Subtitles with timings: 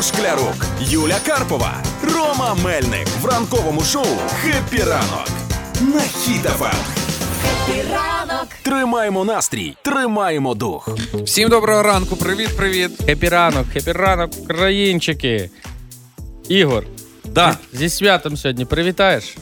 [0.00, 4.06] Ігор Шклярук, Юля Карпова, Рома Мельник в ранковому шоу
[4.42, 5.28] «Хеппі ранок»
[5.80, 6.74] на Хіт-ФМ.
[7.92, 8.48] ранок.
[8.62, 10.88] Тримаємо настрій, тримаємо дух.
[11.24, 12.90] Всім доброго ранку, привіт, привіт.
[13.06, 15.50] Хеппі ранок, ранок, українчики.
[16.48, 16.84] Ігор,
[17.24, 17.56] Да.
[17.72, 19.36] зі святом сьогодні привітаєш?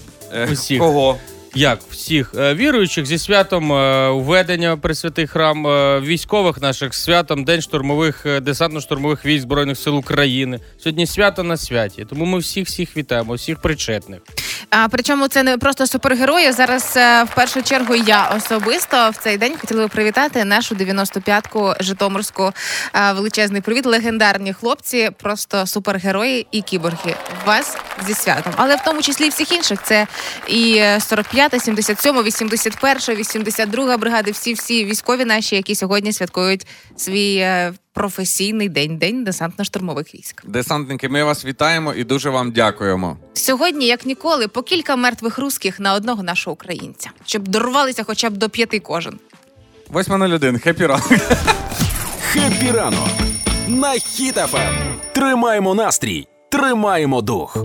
[0.53, 0.79] Усіх.
[0.79, 1.19] Кого?
[1.59, 7.63] Як всіх Е, віруючих зі святом е, введення Пресвятий храм, е, військових наших святом День
[7.63, 10.61] штурмових десантно-штурмових військ Збройних сил України.
[10.79, 12.07] Сьогодні свято на святі.
[12.11, 14.21] Тому ми всіх всіх вітаємо, всіх причетних.
[14.71, 16.53] А причому це не просто супергерої.
[16.53, 22.53] Зараз в першу чергу я особисто в цей день хотіла би привітати нашу 95-ку Житомирську.
[23.15, 27.15] Величезний привіт, легендарні хлопці, просто супергерої і кіборги.
[27.47, 29.83] Вас зі святом, але в тому числі і всіх інших.
[29.83, 30.07] Це
[30.49, 30.83] і
[31.49, 34.31] 45-та, 77-та, 81-та, 82-га бригади.
[34.31, 40.43] Всі всі військові наші, які сьогодні святкують свій е, професійний день, день десантно-штурмових військ.
[40.47, 43.17] Десантники, ми вас вітаємо і дуже вам дякуємо.
[43.35, 48.37] Сьогодні, як ніколи, по кілька мертвих русських на одного нашого українця, щоб дорвалися хоча б
[48.37, 49.19] до п'яти кожен.
[49.93, 51.13] 8.01, хеппі ранок.
[52.33, 53.09] «Хеппі ранок»
[53.69, 54.75] на Хіт-ФМ.
[55.13, 57.57] Тримаємо настрій, тримаємо дух.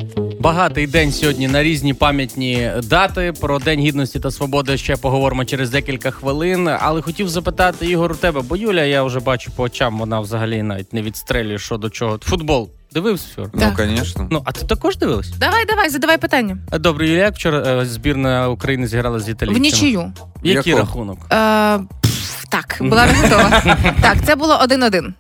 [0.43, 3.33] Багатий день сьогодні на різні пам'ятні дати.
[3.41, 6.69] Про День гідності та свободи ще поговоримо через декілька хвилин.
[6.79, 10.63] Але хотів запитати Ігор у тебе, бо Юля, я вже бачу по очам, вона взагалі
[10.63, 12.19] навіть не відстрелює що до чого.
[12.23, 13.49] Футбол дивився вчора?
[13.53, 13.87] Ну, Так.
[13.89, 14.27] звісно.
[14.31, 15.29] Ну, а ти також дивилась?
[15.29, 16.57] Давай, давай, задавай питання.
[16.71, 20.13] Добре, Юля, як вчора е, збірна України зіграла з В нічию.
[20.43, 20.79] Який Яку?
[20.85, 21.17] рахунок?
[21.31, 23.63] Е, пф, так, була не готова.
[24.01, 25.13] Так, це було 1-1.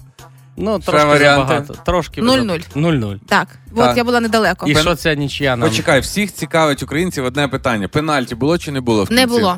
[0.57, 1.47] Ну, Ще трошки варіанти?
[1.47, 1.73] забагато.
[1.85, 2.61] Трошки 0-0.
[2.75, 3.19] 0-0.
[3.27, 3.97] Так, Так.
[3.97, 4.65] я була недалеко.
[4.67, 5.69] І Пен- що ця нічия нам?
[5.69, 9.03] Почекай, всіх цікавить українців одне питання: пенальті було чи не було?
[9.03, 9.39] В Не кінці?
[9.39, 9.57] було.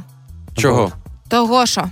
[0.58, 0.92] Чого?
[1.30, 1.84] Того що?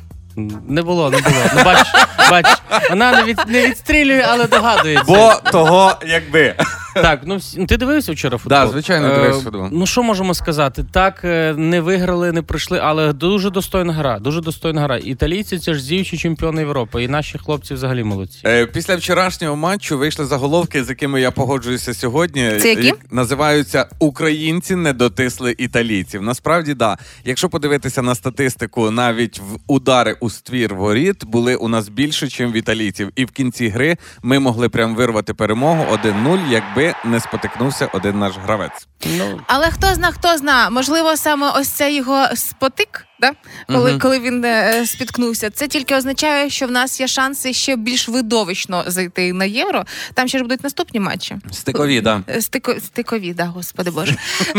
[0.68, 1.36] Не було, не було.
[1.56, 1.88] Ну, бач,
[2.32, 2.46] бач,
[2.90, 5.04] вона не, від, не відстрілює, але догадується.
[5.08, 6.56] Бо того, якби.
[6.94, 8.60] Так, ну ну, ти дивився вчора футбол?
[8.60, 9.68] Да, звичайно, Е, дивився футбол.
[9.72, 10.86] Ну що можемо сказати?
[10.92, 14.20] Так, е, не виграли, не пройшли, але дуже достойна гра.
[14.20, 14.98] Дуже достойна гра.
[14.98, 18.40] Італійці це ж діючі чемпіони Європи, і наші хлопці взагалі молодці.
[18.46, 22.52] Е, Після вчорашнього матчу вийшли заголовки, з якими я погоджуюся сьогодні.
[22.62, 22.94] Це які?
[23.12, 26.22] Називаються Українці не дотисли італійців.
[26.22, 26.98] Насправді, да.
[27.26, 32.54] Якщо подивитися на статистику, навіть в удари у ствір воріт були у нас більше, ніж
[32.54, 33.10] в італійців.
[33.16, 38.38] І в кінці гри ми могли прям вирвати перемогу 1-0, якби не спотикнувся один наш
[38.38, 38.88] гравець.
[39.06, 43.32] Ну, Але хто зна, хто зна, можливо, саме ось цей його спотик, да?
[43.68, 44.00] коли, Мгм.
[44.00, 45.50] коли він е, спіткнувся.
[45.50, 49.84] Це тільки означає, що в нас є шанси ще більш видовищно зайти на євро.
[50.14, 51.36] Там ще ж будуть наступні матчі.
[51.52, 52.22] Стикові, да.
[52.30, 54.16] Е, Стико, стикові, да, господи боже.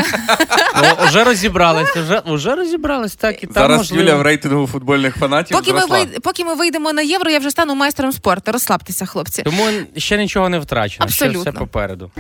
[0.76, 3.92] ну, вже розібрались, вже, вже розібрались, так і там Зараз.
[3.92, 5.56] Юля в рейтингу футбольних фанатів.
[5.56, 6.06] Поки ми, зросла.
[6.22, 8.53] поки ми вийдемо на євро, я вже стану майстром спорту.
[8.53, 9.42] Розслабтеся, хлопці.
[9.42, 11.08] Тому ще нічого не втрачено.
[11.08, 12.10] Ще все попереду.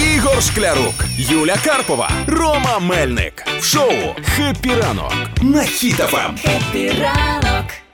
[0.00, 3.92] Ігор Шклярук, Юля Карпова, Рома Мельник в шоу
[4.36, 5.12] «Хеппі ранок»
[5.42, 6.34] на Хіт-ФМ.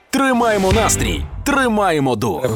[0.09, 2.47] Тримаємо настрій, тримаємо дух.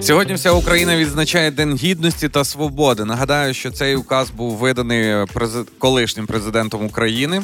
[0.00, 3.04] Сьогодні вся Україна відзначає День гідності та свободи.
[3.04, 7.42] Нагадаю, що цей указ був виданий прези- колишнім президентом України.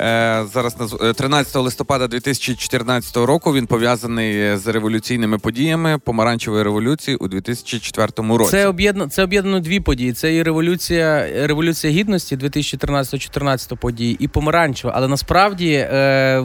[0.00, 7.16] Е, зараз наз- е, 13 листопада 2014 року він пов'язаний з революційними подіями помаранчевої революції
[7.16, 8.50] у 2004 році.
[8.50, 10.12] Це об'єднано це об'єднано дві події.
[10.12, 14.92] Це і революція, революція гідності 2013-2014 події, і помаранчева.
[14.96, 16.44] Але насправді е,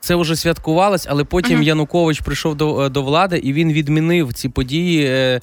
[0.00, 1.62] це вже святкувалось, але потім Мгм.
[1.62, 5.40] Янукович прийшов до, до влади і він відмінив ці події.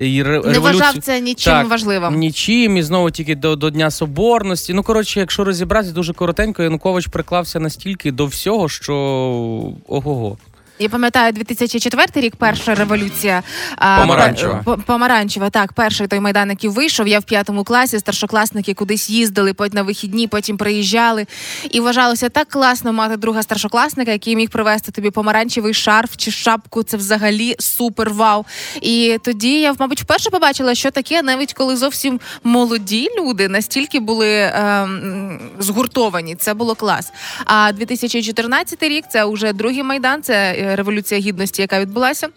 [0.00, 0.52] І революцію.
[0.52, 2.14] Не вважав це нічим Так, важливим.
[2.14, 4.74] Нічим, і знову тільки до, до Дня Соборності.
[4.74, 8.94] Ну, коротше, якщо розібратися, дуже коротенько, Янукович приклався настільки до всього, що
[9.88, 10.38] ого-го.
[10.82, 13.42] Я пам'ятаю 2004 рік, перша революція
[13.78, 14.64] Помаранчева.
[14.86, 15.50] помаранчева.
[15.50, 17.08] Так, перший той майдан, який вийшов.
[17.08, 21.26] Я в п'ятому класі, старшокласники кудись їздили, потім на вихідні, потім приїжджали.
[21.70, 26.82] І вважалося так класно мати друга старшокласника, який міг привезти тобі помаранчевий шарф чи шапку.
[26.82, 28.44] Це взагалі супер вау.
[28.82, 34.52] І тоді я, мабуть, вперше побачила, що таке, навіть коли зовсім молоді люди настільки були
[34.54, 36.34] ем, згуртовані.
[36.34, 37.12] Це було клас.
[37.44, 40.22] А 2014 рік це вже другий майдан.
[40.22, 42.28] Це е, революція гідності, яка відбулася.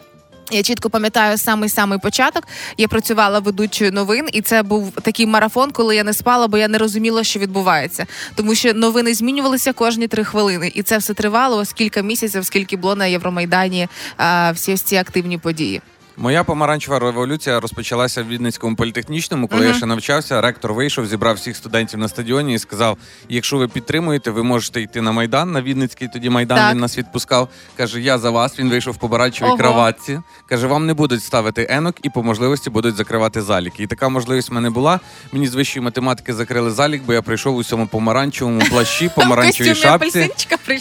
[0.52, 2.48] Я чітко пам'ятаю самий самий початок.
[2.78, 6.68] Я працювала ведучою новин, і це був такий марафон, коли я не спала, бо я
[6.68, 8.06] не розуміла, що відбувається.
[8.36, 12.96] Тому що новини змінювалися кожні три хвилини, і це все тривало ось місяців, скільки було
[12.96, 13.88] на Євромайдані
[14.18, 15.82] а, всі ці активні події.
[16.18, 19.69] Моя помаранчева революція розпочалася в Вінницькому політехнічному, коли Мгм.
[19.71, 20.42] я ще навчався.
[20.42, 22.98] Ректор вийшов, зібрав всіх студентів на стадіоні і сказав:
[23.30, 26.07] якщо ви підтримуєте, ви можете йти на майдан на Вінницький.
[26.13, 26.71] Тоді майдан Так.
[26.74, 27.50] він нас відпускав.
[27.77, 28.60] каже: Я за вас.
[28.60, 30.19] Він вийшов в помаранчевій краватці.
[30.50, 33.83] каже: вам не будуть ставити енок і по можливості будуть закривати заліки.
[33.83, 35.00] І така можливість в мене була.
[35.31, 40.30] Мені з вищої математики закрили залік, бо я прийшов у цьому помаранчевому плащі, помаранчевій шапці.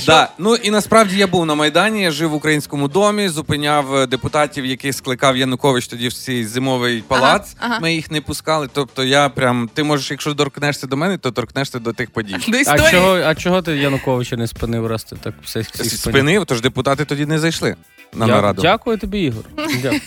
[0.06, 2.02] Да, ну і насправді я був на майдані.
[2.02, 7.02] Я жив в українському домі, зупиняв е, депутатів, яких скликав Янукович тоді в цей зимовий
[7.08, 7.54] палац.
[7.60, 7.78] ага.
[7.80, 8.68] Ми їх не пускали.
[8.72, 12.36] Тобто, я прям ти можеш, якщо торкнешся до мене, то торкнешся до тих подій.
[12.48, 12.90] До А історії.
[12.90, 15.98] чого, а чого ти Януковича не спинив, раз ти так все всіх спинив?
[15.98, 17.76] Спинив, тож депутати тоді не зайшли
[18.14, 18.62] на Я- нараду.
[18.62, 19.44] Дякую тобі, Ігор.
[19.82, 20.00] Дякую.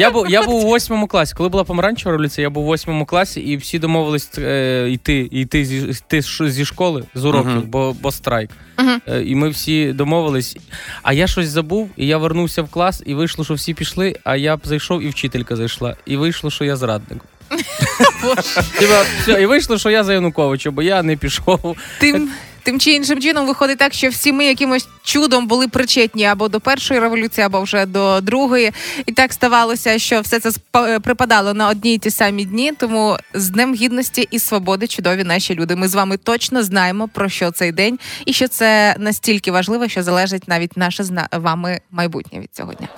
[0.00, 1.34] Я був, я був у восьмому класі.
[1.36, 5.64] Коли була помаранчева революція, я був у восьмому класі, і всі домовились е, йти, йти
[5.64, 7.62] зі, йти зі школи, з уроків, Мгм.
[7.66, 8.50] бо, бо страйк.
[8.78, 9.00] Мгм.
[9.08, 10.56] Е, і ми всі домовились.
[11.02, 14.36] А я щось забув, і я вернувся в клас, і вийшло, що всі пішли, а
[14.36, 15.96] я б зайшов, і вчителька зайшла.
[16.06, 17.24] І вийшло, що я зрадник.
[19.40, 21.76] І вийшло, що я за Януковича, бо я не пішов.
[22.00, 22.30] Тим,
[22.62, 26.60] тим чи іншим чином виходить так, що всі ми якимось чудом були причетні або до
[26.60, 28.72] першої революції, або вже до другої.
[29.06, 32.72] І так ставалося, що все це е, припадало на одні й ті самі дні.
[32.78, 35.76] Тому з Днем гідності і свободи чудові наші люди.
[35.76, 40.02] Ми з вами точно знаємо про що цей день, і що це настільки важливо, що
[40.02, 42.88] залежить навіть наше з вами майбутнє від цього дня.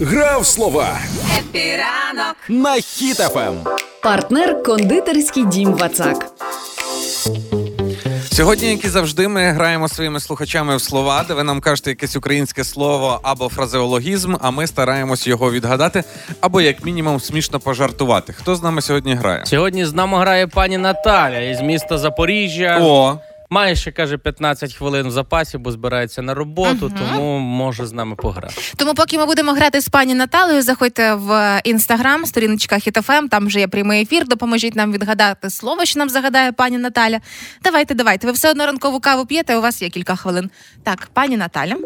[0.00, 0.98] Гра в слова.
[2.48, 2.82] На Ем.
[2.82, 3.54] Хіт-ФМ.
[4.02, 6.32] Партнер кондитерський дім Вацак.
[8.32, 12.16] Сьогодні, як і завжди, ми граємо своїми слухачами в слова, де ви нам кажете якесь
[12.16, 16.04] українське слово або фразеологізм, а ми стараємось його відгадати,
[16.40, 18.32] або як мінімум смішно пожартувати.
[18.32, 19.46] Хто з нами сьогодні грає?
[19.46, 22.78] Сьогодні з нами грає пані Наталя із міста Запоріжжя.
[22.82, 23.18] О,
[23.52, 28.16] Має ще каже 15 хвилин в запасі, бо збирається на роботу, тому може з нами
[28.16, 28.54] пограти.
[28.76, 33.60] Тому, поки ми будемо грати з пані Наталею, заходьте в інстаграм, сторіночка Хітофем, там вже
[33.60, 34.28] є прямий ефір.
[34.28, 37.18] Допоможіть нам відгадати слово, що нам загадає пані Наталя.
[37.64, 38.26] Давайте, давайте.
[38.26, 40.50] Ви все одно ранкову каву п'єте, у вас є кілька хвилин.
[40.82, 41.76] Так, пані Наталя.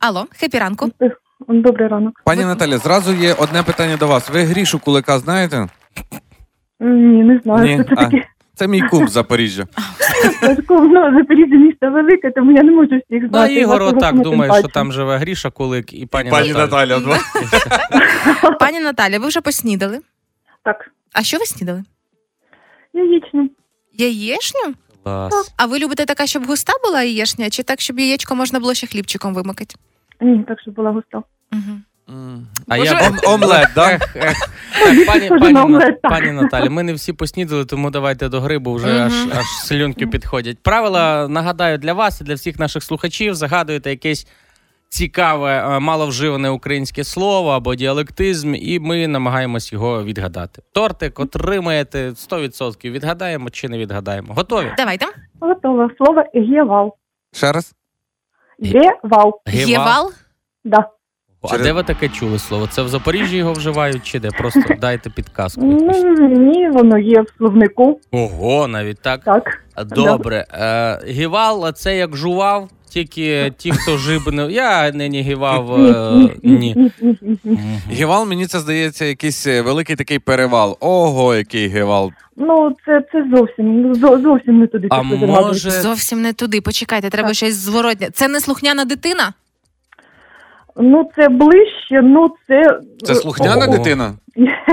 [0.00, 0.90] Алло, хепі ранку.
[1.48, 2.20] Добрий ранок.
[2.24, 4.30] пані Наталя, зразу є одне питання до вас.
[4.30, 5.68] Ви грішу кулика знаєте?
[6.80, 7.74] Ні, не знаю, Ні?
[7.74, 8.24] що це А, таке.
[8.54, 9.66] Це мій кум з Запоріжжя.
[10.70, 13.46] Ну, Запоріжжя місто велике, тому я не можу всіх Ну.
[13.46, 16.98] Ігор Вашого отак думає, що там живе Гріша Кулик і пані, Наталя.
[17.00, 17.18] два.
[18.60, 20.00] Пані Наталя, ви вже поснідали?
[20.64, 21.84] Так, А що ви снідали?
[22.94, 23.50] яєчню.
[23.92, 24.74] Яєшню?
[25.04, 25.54] Клас.
[25.56, 28.86] А ви любите така, щоб густа була яєшня, чи так, щоб яєчко можна було ще
[28.86, 29.74] хлібчиком вимикати?
[30.20, 31.22] Ні, так, щоб була густа.
[31.52, 31.78] Угу.
[32.68, 32.94] А Боже.
[32.94, 33.98] я Ом- Омлет, да?
[33.98, 34.08] Так,
[35.06, 36.00] пані, пані, на На- так.
[36.02, 40.06] пані Наталі, ми не всі поснідали, тому давайте до гри, бо вже аж, аж слюнки
[40.06, 40.58] підходять.
[40.62, 43.34] Правила нагадаю для вас і для всіх наших слухачів.
[43.34, 44.26] Загадуєте якесь
[44.88, 50.62] цікаве, е, маловживане українське слово або діалектизм, і ми намагаємось його відгадати.
[50.72, 52.90] Тортик отримаєте 100%.
[52.90, 54.34] Відгадаємо чи не відгадаємо.
[54.34, 54.72] Готові?
[54.76, 55.06] Давайте.
[55.40, 55.90] Готово.
[55.96, 56.94] Слово гєвал.
[57.32, 57.74] Ще раз?
[58.62, 59.40] Гєвал.
[59.46, 60.12] Гєвал.
[60.64, 60.88] Да.
[61.50, 62.66] А де ви таке чули слово?
[62.66, 64.28] Це в Запоріжжі його вживають чи де?
[64.30, 65.60] Просто дайте підказку.
[65.64, 68.00] Ну, ні, воно є в словнику.
[68.10, 69.24] Ого, навіть так.
[69.24, 69.62] Так.
[69.86, 70.46] Добре.
[70.52, 74.50] Е, гівал це як жував, тільки ті, хто жибнив.
[74.50, 75.78] Я гівав.
[75.78, 76.90] Ні, Е, ні.
[77.90, 80.76] Гевал, мені це здається, якийсь е, великий такий перевал.
[80.80, 82.12] Ого, який гевал.
[82.36, 84.88] Ну, це, це зовсім, зовсім не туди.
[84.90, 85.70] А може.
[85.70, 86.60] Зовсім не туди.
[86.60, 87.36] Почекайте, треба Так.
[87.36, 88.10] щось зворотне.
[88.10, 89.32] Це не слухняна дитина?
[90.76, 92.62] Ну, це ближче, ну, це...
[93.02, 93.76] Це слухняна Ого.
[93.78, 94.14] дитина?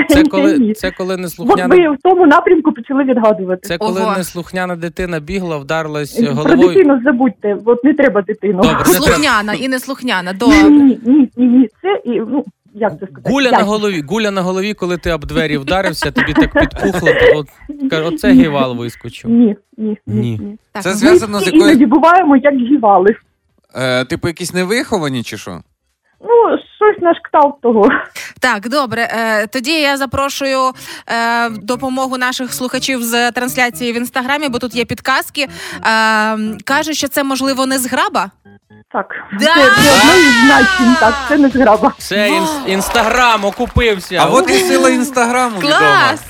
[0.10, 0.29] Це Ні.
[0.29, 1.75] коли, це коли От неслухняна.
[1.75, 3.68] ви в тому напрямку почали відгадувати.
[3.68, 4.18] Це коли Ого.
[4.18, 6.13] неслухняна дитина бігла, вдарилась
[6.44, 8.53] Про дитину забудьте, от не треба дитину.
[8.53, 9.00] Добре, не треба.
[9.00, 10.32] Слухняна і не слухняна.
[10.32, 10.63] Ні, Добре.
[10.70, 13.29] ні, ні, ні, ні, це і, ну, як це сказати?
[13.34, 17.10] Гуля на голові, гуля на голові, коли ти об двері вдарився, тобі так підпухло.
[17.36, 17.48] От,
[17.89, 19.29] кажу, оце гівал вискочив.
[19.32, 20.22] Ні, ні, Ні.
[20.22, 20.39] ні.
[20.41, 20.58] ні.
[20.72, 23.15] Так, Це зв'язано з Ми іноді буваємо, як гівали.
[23.75, 25.62] Е, типу, якісь невиховані чи що?
[26.22, 27.90] Ну, щось на кшталт того.
[28.40, 29.02] Так, добре.
[29.12, 30.72] Е, тоді я запрошую
[31.08, 35.42] е, допомогу наших слухачів з трансляції в інстаграмі, бо тут є підказки.
[35.42, 38.32] Е, кажуть, що це можливо не зграба.
[38.92, 39.06] Так,
[39.40, 39.46] Да!
[39.46, 41.94] це, це одне із значень, так, це не зграба.
[41.98, 44.18] Це інс- інстаграм окупився.
[44.22, 45.78] А от і сила інстаграму відома.
[45.80, 46.22] Клас!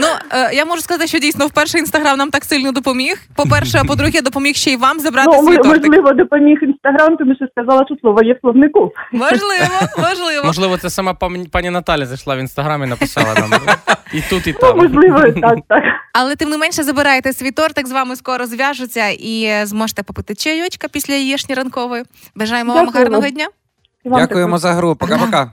[0.00, 3.20] Ну е, я можу сказати, що дійсно вперше інстаграм нам так сильно допоміг.
[3.36, 5.86] По-перше, а по-друге, допоміг ще й вам забрати Ну, свій тортик.
[5.86, 8.92] можливо, допоміг інстаграм, тому що сказала, що слово є в словнику.
[9.12, 10.44] Можливо, можливо.
[10.44, 13.50] Можливо, це сама пані, пані Наталя зайшла в інстаграм і написала нам.
[14.12, 15.82] І тут, і Ну, можливо, так, так.
[16.12, 20.88] Але тим не менше забирайте свій тортик, з вами скоро зв'яжуться і зможете попити чайочка
[20.88, 22.04] після яєшні ранкової.
[22.34, 23.04] Бажаємо вам Дякую.
[23.04, 23.46] гарного дня.
[24.04, 24.94] Вам Дякуємо за гру.
[24.94, 25.50] Пока-пока.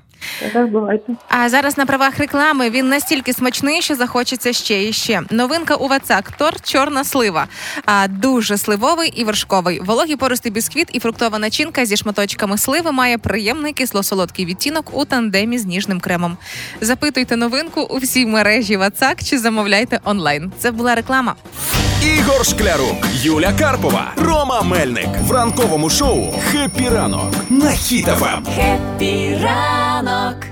[1.30, 5.22] А зараз на правах реклами він настільки смачний, що захочеться ще і ще.
[5.32, 7.48] Новинка у Вацак торт чорна слива.
[7.86, 9.80] А дуже сливовий і вершковий.
[9.80, 15.58] Вологий пористий бісквіт і фруктова начинка зі шматочками сливи має приємний кисло-солодкий відтінок у тандемі
[15.58, 16.38] з ніжним кремом.
[16.82, 20.52] Запитуйте новинку у всій мережі Вацак чи замовляйте онлайн.
[20.60, 21.36] Це була реклама.
[22.16, 28.44] Ігор Шклярук, Юля Карпова, Рома Мельник в ранковому шоу «Хеппі ранок» на Хіт-ФМ.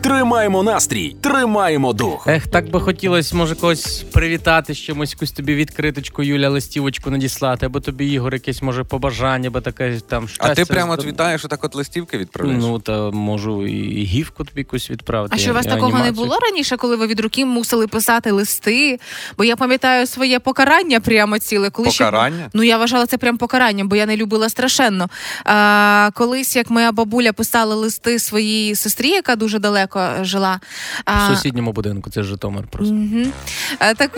[0.02, 2.28] Тримаємо настрій, тримаємо дух.
[2.28, 7.66] Ех, так би хотілося, може, когось привітати з чимось, якусь тобі відкриточку, Юля, листівочку надіслати,
[7.66, 10.52] або тобі Ігор, якесь може побажання, або таке там щастя.
[10.52, 12.64] А ти прямо от вітаєш, отак от листівки відправляєш?
[12.64, 15.36] Ну, та можу і гіфку тобі якусь відправити.
[15.36, 19.00] А що у вас такого не було раніше, коли ви від руки мусили писати листи?
[19.38, 22.50] Бо я пам'ятаю своє покарання прямо ціле, коли ще Покарання?
[22.54, 25.10] Ну я вважала це прям покаранням, бо я не любила страшенно.
[25.46, 30.60] А, колись, як моя бабуля писала листи своїй сестрі, яка дуже далеко жила.
[31.08, 32.94] В сусідньому будинку, це Житомир просто.
[32.94, 33.32] Мгм.
[33.80, 34.12] Е, Так.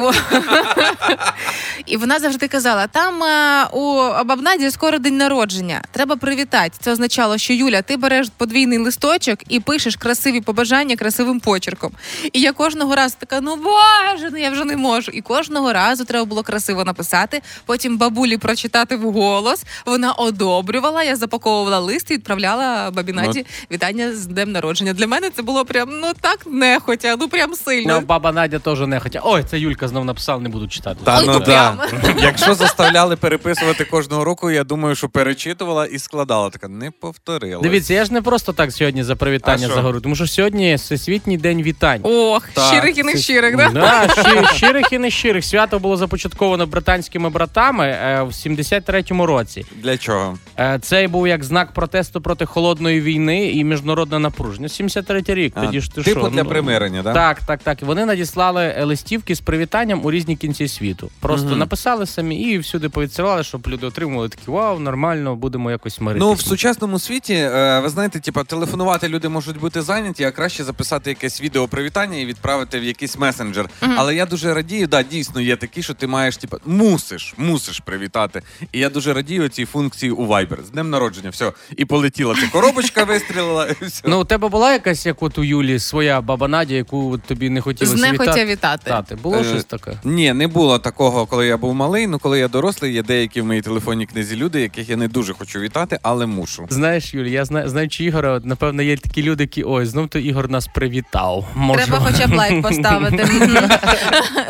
[1.86, 3.94] І вона завжди казала: там е, у
[4.26, 5.82] бабнаді скоро день народження.
[5.92, 6.72] Треба привітати.
[6.80, 11.92] Це означало, що Юля, ти береш подвійний листочок і пишеш красиві побажання красивим почерком.
[12.34, 15.12] І я кожного разу така: ну боже, ну я вже не можу.
[15.12, 17.17] І кожного разу треба було красиво написати.
[17.66, 19.64] Потім бабулі прочитати вголос.
[19.86, 21.04] Вона одобрювала.
[21.04, 24.94] Я запаковувала лист і відправляла бабі Наді вітання з днем народження.
[24.94, 28.00] Для мене це було прям ну так нехотя, ну прям сильно.
[28.00, 29.22] Ну, баба Надя теж не хотя.
[29.24, 31.00] Ой, це Юлька знов написала, не буду читати.
[31.04, 31.78] Та Ой, ну ну, да.
[32.22, 36.50] Якщо заставляли переписувати кожного року, я думаю, що перечитувала і складала.
[36.50, 37.62] Така не повторила.
[37.62, 39.76] Дивіться, я ж не просто так сьогодні за А привітання що?
[39.76, 42.00] загорю, тому що сьогодні всесвітній день вітань.
[42.04, 43.70] Ох, Так, щирих і не щирих, да?
[43.70, 45.46] Да, щи- щирих і не щирих.
[45.46, 46.68] Свято було започатковано
[47.08, 49.66] британськими братами е, в 73-му році.
[49.76, 50.38] Для чого?
[50.60, 54.68] Е, Це був як знак протесту проти холодної війни і міжнародне напруження.
[54.68, 55.54] 73-й рік.
[55.56, 56.30] А, Тоді ж ти типу що?
[56.30, 57.14] для ну, примирення, да?
[57.14, 57.82] Так, так, так.
[57.82, 61.10] Вони надіслали листівки з привітанням у різні кінці світу.
[61.20, 61.60] Просто Мгм.
[61.60, 66.26] написали самі і всюди повідсилали, щоб люди отримували такі вау, нормально, будемо якось миритися.
[66.26, 70.64] Ну, в сучасному світі, е, ви знаєте, типа, телефонувати люди можуть бути зайняті, а краще
[70.64, 73.70] записати якесь відео привітання і відправити в якийсь месенджер.
[73.96, 76.58] Але я дуже радію, да, дійсно є такі, що ти маєш, типа,
[76.92, 78.42] мусиш, мусиш привітати.
[78.72, 80.66] І я дуже радію цій функції у Viber.
[80.66, 81.52] З днем народження, все.
[81.78, 84.02] І полетіла ця коробочка, вистрілила, і все.
[84.08, 87.62] Ну, у тебе була якась, як от у Юлі, своя баба Надя, яку тобі не
[87.62, 88.46] хотілося Знехотя вітати?
[88.46, 88.90] вітати.
[88.90, 89.92] Тати, було Е, щось таке?
[90.04, 92.08] Ні, не було такого, коли я був малий.
[92.08, 95.34] Ну, коли я дорослий, є деякі в моїй телефонній книзі люди, яких я не дуже
[95.34, 96.68] хочу вітати, але мушу.
[96.70, 100.20] Знаєш, Юлі, я знаю, знаючи Ігора, от, напевно, є такі люди, які ой, знов то
[100.20, 101.46] Ігор нас привітав.
[101.56, 103.26] Може, Треба хоча б лайк поставити.
[103.26, 103.70] Мгм.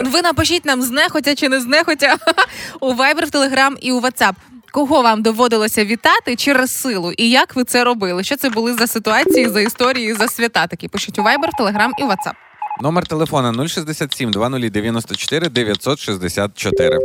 [0.11, 2.17] Ви напишіть нам знехотя чи не знехотя
[2.79, 4.33] у Viber, в Telegram і у WhatsApp.
[4.71, 8.23] Кого вам доводилося вітати через силу, і як ви це робили?
[8.23, 10.67] Що це були за ситуації, за історії, за свята?
[10.67, 12.33] Такі пишіть у Viber, Telegram і WhatsApp.
[12.81, 16.99] Номер телефона 067 2094 964.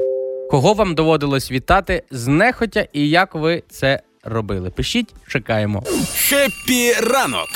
[0.50, 4.70] Кого вам доводилось вітати знехотя і як ви це робили?
[4.70, 5.82] Пишіть, чекаємо.
[6.28, 7.48] Хеппі ранок.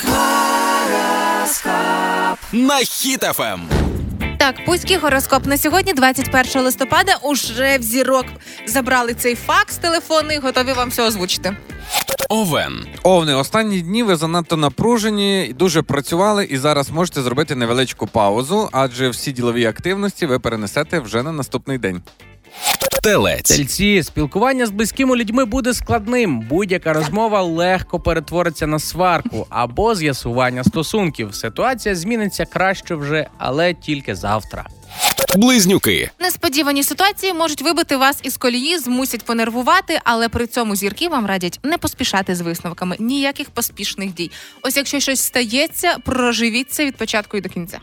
[2.53, 3.86] На Хіт-ФМ.
[4.47, 8.25] Так, пуський гороскоп на сьогодні, 21 листопада, уже в зірок
[8.67, 11.57] забрали цей факс телефонний, готові вам все озвучити.
[12.29, 12.85] Овен.
[13.03, 19.09] Овни, останні дні ви занадто напружені, дуже працювали, і зараз можете зробити невеличку паузу, адже
[19.09, 22.01] всі ділові активності ви перенесете вже на наступний день.
[23.07, 23.57] Телець.
[23.57, 26.39] Тельці, спілкування з близькими людьми буде складним.
[26.39, 31.35] Будь-яка розмова легко перетвориться на сварку або з'ясування стосунків.
[31.35, 34.65] Ситуація зміниться краще вже, але тільки завтра.
[35.35, 36.09] Близнюки.
[36.19, 41.59] Несподівані ситуації можуть вибити вас із колії, змусять понервувати, але при цьому зірки вам радять
[41.63, 44.31] не поспішати з висновками, ніяких поспішних дій.
[44.61, 47.79] Ось якщо щось стається, проживіть це від початку і до кінця.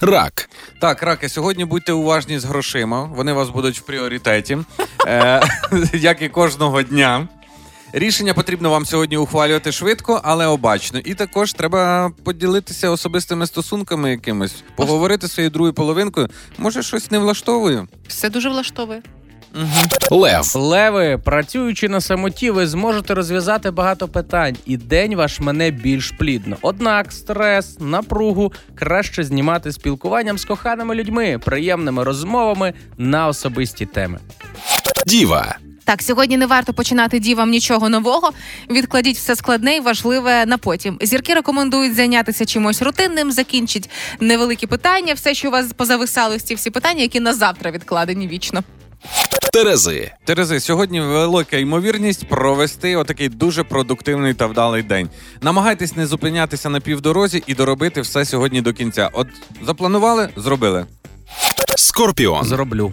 [0.00, 0.48] Рак.
[0.80, 3.04] Так, раки, сьогодні будьте уважні з грошима.
[3.04, 4.58] Вони у вас будуть в пріоритеті,
[5.06, 5.42] е,
[5.92, 7.28] як і кожного дня.
[7.92, 10.98] Рішення потрібно вам сьогодні ухвалювати швидко, але обачно.
[10.98, 16.28] І також треба поділитися особистими стосунками якимось, поговорити з своєю другою половинкою.
[16.58, 17.86] Може, щось не влаштовує.
[18.08, 19.02] Все дуже влаштовує.
[20.10, 20.56] Лев.
[20.56, 26.56] Леви, працюючи на самоті, ви зможете розв'язати багато питань, і день ваш мене більш плідно.
[26.62, 34.18] Однак стрес, напругу краще знімати спілкуванням з коханими людьми, приємними розмовами на особисті теми.
[35.06, 35.56] Діва.
[35.84, 38.30] Так, сьогодні не варто починати дівам нічого нового.
[38.70, 40.98] Відкладіть все складне і важливе на потім.
[41.00, 43.90] Зірки рекомендують зайнятися чимось рутинним, закінчить
[44.20, 48.62] невеликі питання, все, що у вас позависали, ці всі питання, які на завтра відкладені вічно.
[49.52, 50.12] Терези.
[50.24, 55.08] Терези, сьогодні велика ймовірність провести отакий дуже продуктивний та вдалий день.
[55.40, 59.10] Намагайтесь не зупинятися на півдорозі і доробити все сьогодні до кінця.
[59.12, 59.28] От
[59.62, 60.86] запланували, зробили.
[61.76, 62.44] Скорпіон.
[62.44, 62.92] Зроблю.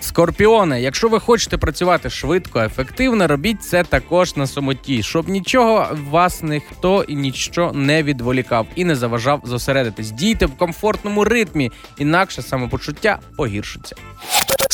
[0.00, 6.42] Скорпіони, якщо ви хочете працювати швидко, ефективно, робіть це також на самоті, щоб нічого вас
[6.42, 10.10] ніхто і ніщо не відволікав і не заважав зосередитись.
[10.10, 13.96] Дійте в комфортному ритмі, інакше самопочуття погіршиться.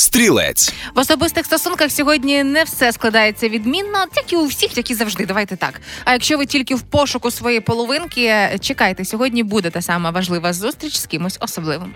[0.00, 0.73] Стрілець.
[0.95, 5.26] В особистих стосунках сьогодні не все складається відмінно, як і у всіх, як і завжди.
[5.26, 5.80] Давайте так.
[6.04, 10.97] А якщо ви тільки в пошуку своєї половинки, чекайте, сьогодні буде та сама важлива зустріч
[10.97, 11.95] з кимось особливим.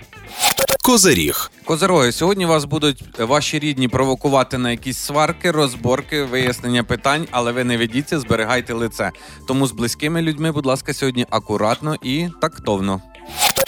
[0.83, 1.51] Козиріг.
[1.65, 7.65] Козероги, сьогодні вас будуть ваші рідні провокувати на якісь сварки, розборки, вияснення питань, але ви
[7.65, 9.11] не ведіться, зберігайте лице.
[9.49, 13.03] Тому з близькими людьми, будь ласка, сьогодні акуратно і тактовно.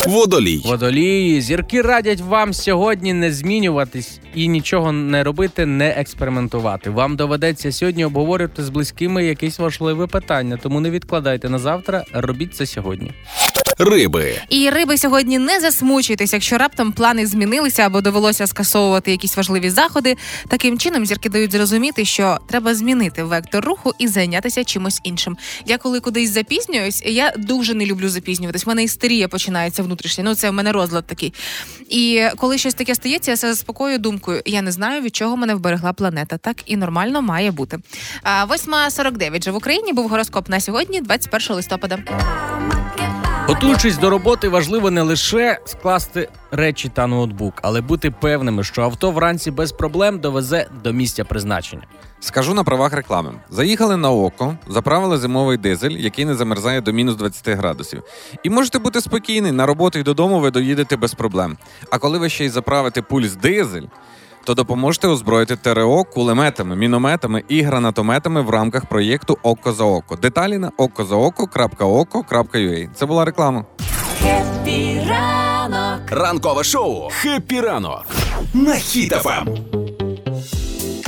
[0.07, 0.63] Водолій.
[0.65, 6.91] Водолії, зірки радять вам сьогодні не змінюватись і нічого не робити, не експериментувати.
[6.91, 12.55] Вам доведеться сьогодні обговорювати з близькими якесь важливе питання, тому не відкладайте на завтра, робіть
[12.55, 13.13] це сьогодні.
[13.79, 14.43] Риби.
[14.49, 20.17] І риби сьогодні не засмучуйтесь, якщо раптом плани змінилися або довелося скасовувати якісь важливі заходи.
[20.49, 25.37] Таким чином зірки дають зрозуміти, що треба змінити вектор руху і зайнятися чимось іншим.
[25.67, 28.67] Я коли кудись запізнююсь, я дуже не люблю запізнюватись.
[28.67, 30.25] У мене істерія починається внутрішня.
[30.25, 31.33] Ну це в мене розлад такий.
[31.89, 34.43] І коли щось таке стається, я себе заспокоюю думкою.
[34.47, 36.39] Я не знаю, від чого мене вберегла планета.
[36.39, 37.79] Так і нормально має бути.
[38.23, 41.99] А 8.49 же в Україні був гороскоп на сьогодні, 21 листопада.
[43.49, 49.11] Готуючись до роботи, важливо не лише скласти речі та ноутбук, але бути певними, що авто
[49.11, 51.83] вранці без проблем довезе до місця призначення.
[52.21, 57.17] Скажу на правах реклами: заїхали на око, заправили зимовий дизель, який не замерзає до мінус
[57.17, 58.03] 20 градусів.
[58.43, 61.57] І можете бути спокійні, на роботу і додому ви доїдете без проблем.
[61.91, 63.87] А коли ви ще й заправите пульс дизель.
[64.47, 70.17] То допоможете озброїти ТРО кулеметами, мінометами і гранатометами в рамках проєкту Око за око.
[70.17, 72.89] Деталі на okozaoko.oko.ua.
[72.95, 73.65] Це була реклама.
[76.11, 77.09] Ранкове шоу.
[77.11, 78.07] Хеппі ранок.
[78.55, 79.49] На Хіт-ФМ.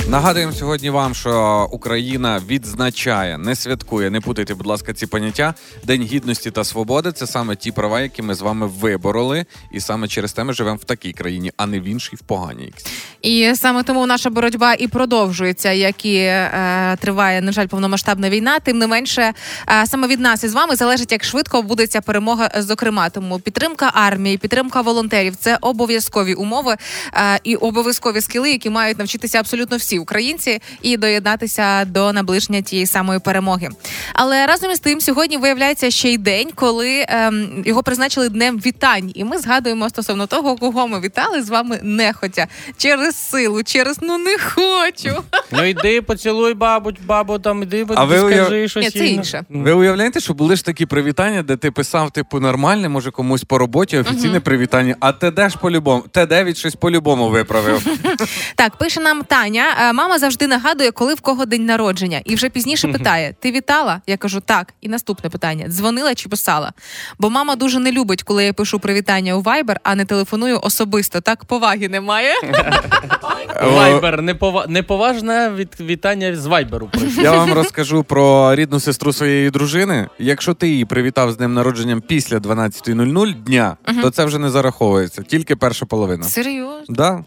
[0.09, 5.53] Нагадуємо сьогодні вам, що Україна відзначає, не святкує, не путайте, будь ласка, ці поняття.
[5.83, 10.07] День гідності та свободи це саме ті права, які ми з вами вибороли, і саме
[10.07, 12.73] через те ми живемо в такій країні, а не в іншій, в поганій.
[13.21, 18.59] І саме тому наша боротьба і продовжується, як і е, триває, на жаль, повномасштабна війна.
[18.59, 19.33] Тим не менше,
[19.69, 22.51] е, саме від нас із вами залежить, як швидко буде ця перемога.
[22.57, 26.75] Зокрема, тому підтримка армії, підтримка волонтерів це обов'язкові умови
[27.13, 32.85] е, і обов'язкові скіли, які мають навчитися абсолютно всі українці і доєднатися до наближення тієї
[32.85, 33.69] самої перемоги.
[34.13, 39.11] Але разом із тим, сьогодні виявляється ще й день, коли ем, його призначили днем вітань,
[39.15, 44.17] і ми згадуємо стосовно того, кого ми вітали з вами нехотя через силу, через ну
[44.17, 45.23] не хочу.
[45.51, 48.85] Ну йди, поцілуй бабу, бабу там іди, А ви скажи уяв- щось.
[48.85, 49.43] Ні, це інше.
[49.49, 53.57] Ви уявляєте, що були ж такі привітання, де ти писав, типу, нормальне, може комусь по
[53.57, 57.85] роботі, офіційне привітання, а ТД ж по-любому, Т9 щось по-любому виправив.
[58.55, 59.88] Так, пише нам Таня.
[59.89, 64.01] Е, Мама завжди нагадує, коли в кого день народження, і вже пізніше питає: Ти вітала?
[64.07, 64.73] Я кажу, так.
[64.81, 66.73] І наступне питання: дзвонила чи писала?
[67.19, 71.21] Бо мама дуже не любить, коли я пишу привітання у Viber, а не телефоную особисто.
[71.21, 72.33] Так поваги немає.
[73.63, 74.65] Вайбер, непова...
[74.67, 75.75] неповажне від...
[75.79, 76.89] вітання з Вайберу.
[77.17, 80.07] Я вам розкажу про рідну сестру своєї дружини.
[80.19, 85.23] Якщо ти її привітав з днем народженням після 12.00 дня, то це вже не зараховується,
[85.23, 86.23] тільки перша половина.
[86.23, 86.95] Серйозно.
[86.95, 87.23] Да.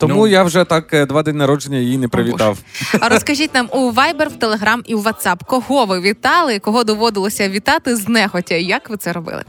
[0.00, 0.26] Тому Ну.
[0.26, 2.58] я вже так е, два дні народження її не привітав.
[3.00, 7.48] А розкажіть нам у Viber, в Telegram і у WhatsApp, кого ви вітали, кого доводилося
[7.48, 8.54] вітати з нехотя?
[8.54, 9.42] Як ви це робили?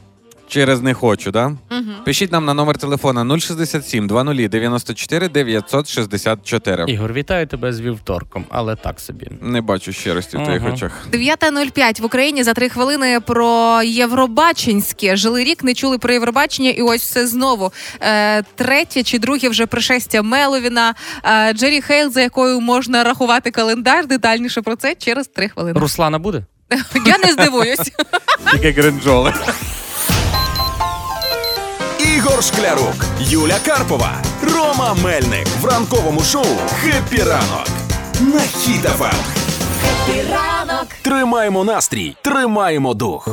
[0.51, 1.51] Через не хочу, да?
[2.05, 6.85] Пишіть нам на номер телефона 067 20 94 964.
[6.87, 9.27] Ігор, вітаю тебе з вівторком, але так собі.
[9.41, 10.73] Не бачу щирості в твоїх Ага.
[10.73, 11.07] очах.
[11.11, 15.15] 9.05 в Україні за три хвилини про Євробаченське.
[15.15, 17.71] Жили рік, не чули про Євробачення, і ось все знову.
[18.01, 24.07] Е, третє чи друге вже пришестя Меловіна, е, Джері Хейл, за якою можна рахувати календар.
[24.07, 25.79] Детальніше про це через три хвилини.
[25.79, 26.45] Руслана буде?
[27.05, 27.91] Я не здивуюсь.
[28.51, 29.33] Тільки гринджоли.
[32.21, 34.11] Ігор Шклярук, Юля Карпова,
[34.43, 37.67] Рома Мельник в ранковому шоу Хеппі ранок.
[38.19, 38.39] На
[39.81, 40.87] Хеппі ранок.
[41.01, 43.27] Тримаємо настрій, тримаємо дух.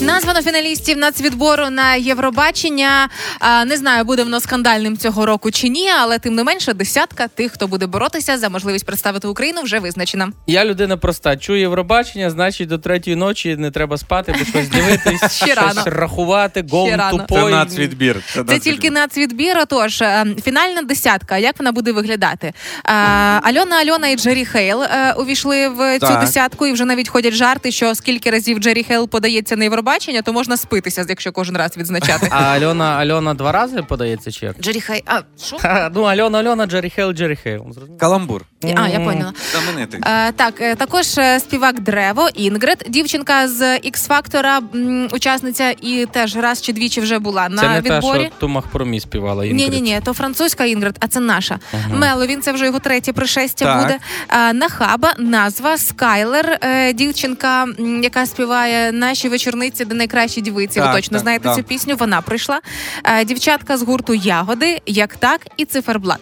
[0.00, 3.08] Названо фіналістів нацвідбору на Євробачення.
[3.66, 7.52] Не знаю, буде воно скандальним цього року чи ні, але тим не менше десятка тих,
[7.52, 10.28] хто буде боротися за можливість представити Україну, вже визначена.
[10.46, 11.36] Я людина проста.
[11.36, 15.82] Чую Євробачення, значить до третьої ночі не треба спати, бо щось дивитись, щось рано.
[15.86, 17.18] рахувати, гол Ще рано.
[17.18, 17.52] Це тупой.
[17.52, 18.22] нацвідбір.
[18.34, 19.58] Це, Це тільки нацвідбір.
[19.58, 21.38] Отож, е, фінальна десятка.
[21.38, 22.52] Як вона буде виглядати?
[22.84, 22.94] А,
[23.42, 26.20] Альона Альона і Джері Хейл е, увійшли в цю Так.
[26.20, 29.87] десятку, і вже навіть ходять жарти, що скільки разів Джері Хейл подається на Євробачення,
[30.24, 32.28] то можна спитися, якщо кожен раз відзначати.
[32.30, 34.60] А Альона Альона два рази подається чи як?
[34.60, 35.56] Джері Хейл, а що?
[35.94, 37.64] Ну, Альона Альона, Джері Хейл, Джері Хейл.
[37.72, 37.98] Зрозумів?
[37.98, 38.42] Каламбур.
[38.76, 39.32] А, я поняла.
[39.52, 40.00] Знаменитий.
[40.06, 44.60] Е, так, е, також е, співак Drevo, Інгрид, дівчинка з X Фактора,
[45.12, 48.20] учасниця, і теж раз чи двічі вже була на Це не та, відборі.
[48.20, 49.46] що Tu m'as promis співала.
[49.46, 51.58] Ні, ні, ні, то французька Інгрид, а це наша.
[51.94, 53.82] Меловін, це вже його третє пришестя Так.
[53.82, 53.98] буде.
[54.28, 60.80] А, Нахаба, назва Скайлер, е, дівчинка, м, яка співає наші вечорниці, де найкращі дівиці.
[60.80, 61.54] Ви точно так, знаєте да.
[61.54, 61.96] цю пісню.
[61.96, 62.60] Вона прийшла.
[63.04, 66.20] Е, Дівчатка з гурту Ягоди, як так, і циферблат.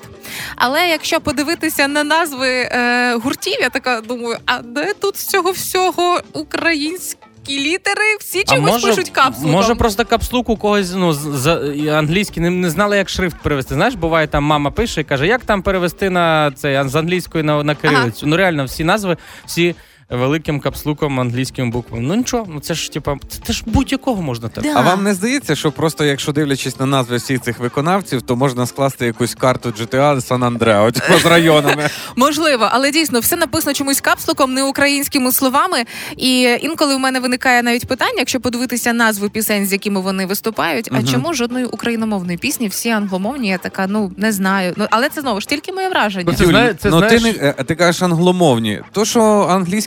[0.57, 5.51] Але якщо подивитися на назви е, гуртів, я така думаю, а де тут з цього
[5.51, 8.16] всього українські літери?
[8.21, 9.51] Всі А чомусь може, пишуть капсулом.
[9.51, 11.49] може просто капслук у когось ну, з, з,
[11.88, 13.75] англійський не, не знали, як шрифт перевести.
[13.75, 17.45] Знаєш, буває там мама пише і каже, як там перевести на цей а з англійської
[17.45, 18.27] на, на кирилицю.
[18.27, 19.16] Ну реально, всі назви,
[19.47, 19.75] всі
[20.11, 22.03] великим капслуком англійськими буквами.
[22.07, 24.64] Ну нічого, ну це ж типа, це, це ж будь-якого можна так.
[24.64, 24.73] Да.
[24.77, 28.66] А вам не здається, що просто якщо дивлячись на назви всіх цих виконавців, то можна
[28.66, 31.88] скласти якусь карту GTA Сан Андрео, типу з районами.
[32.16, 35.85] Можливо, але дійсно все написано чомусь капслуком, не українськими словами.
[36.16, 40.88] І інколи в мене виникає навіть питання, якщо подивитися назви пісень, з якими вони виступають.
[40.92, 43.49] А чому жодної україномовної пісні, всі англомовні?
[43.49, 44.75] Я така, ну не знаю.
[44.77, 46.25] Ну але це знову ж тільки моє враження.
[46.29, 48.81] Ну, Це знає- це ну ти не е, ти кажеш англомовні.
[48.92, 49.23] То, що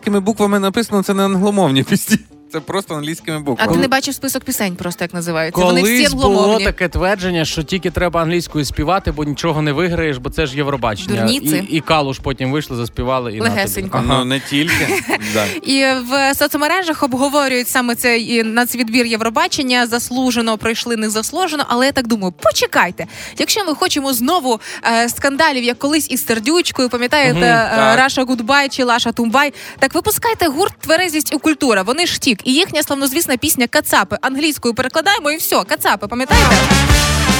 [0.09, 2.17] англійськими буквами написано, це не англомовні пісні.
[2.51, 5.61] Це просто англійськими А ти не бачив список пісень, просто як називаються.
[5.61, 6.65] Вони всі Колись було англомовні.
[6.65, 11.25] таке твердження, що тільки треба англійською співати, бо нічого не виграєш, бо це ж Євробачення.
[11.25, 13.55] І, і калуш потім вийшли, заспівали і на тобі.
[13.55, 13.97] Легесенько.
[13.97, 14.17] Ага.
[14.17, 15.03] Ну не тільки.
[15.33, 15.45] да.
[15.45, 19.87] І в соцмережах обговорюють саме цей нацвідбір Євробачення.
[19.87, 21.65] Заслужено пройшли незаслужено.
[21.67, 23.05] Але я так думаю, почекайте.
[23.37, 27.97] Якщо ми хочемо знову е, скандалів, як колись із сердючкою, пам'ятаєте, Мгм, е, так.
[27.97, 31.81] Раша Гудбай чи Лаша Тумбай, так випускайте гурт Тверезість і культура.
[31.81, 32.47] Вони ж тік.
[32.47, 36.55] І їхня славнозвісна пісня Кацапи англійською перекладаємо, і все, Кацапи, пам'ятаєте?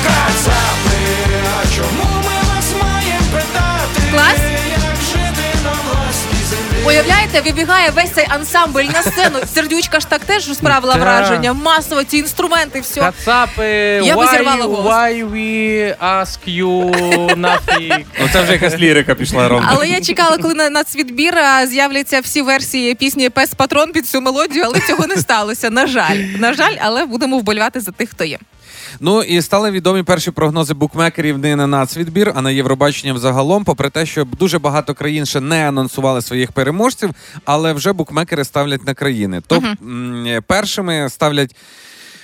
[0.04, 0.96] Кацапи,
[1.76, 4.02] чому ми вас маємо питати?
[4.12, 4.79] Клас?
[6.86, 9.40] Уявляєте, вибігає весь цей ансамбль на сцену.
[9.54, 11.02] Сердючка ж так теж справила Так.
[11.02, 11.54] враження.
[11.54, 13.02] Масово ці інструменти, все.
[13.02, 13.66] Кацапи,
[14.04, 14.86] Я би why, зірвала голос.
[14.94, 16.92] why we ask you
[17.36, 18.06] nothing?
[18.22, 19.68] Ну це вже якась лірика пішла ровно.
[19.72, 24.22] Але я чекала, коли на нацвідбір а, з'являться всі версії пісні Пес Патрон під цю
[24.22, 25.70] мелодію, але цього не сталося.
[25.70, 28.38] На жаль, на жаль, але будемо вболівати за тих, хто є.
[29.00, 33.64] Ну і стали відомі перші прогнози букмекерів не на нацвідбір, а на Євробачення взагалом.
[33.64, 37.12] Попри те, що дуже багато країн ще не анонсували своїх переможців,
[37.46, 39.42] але вже букмекери ставлять на країни.
[39.48, 40.42] Топ uh-huh.
[40.42, 41.56] першими ставлять.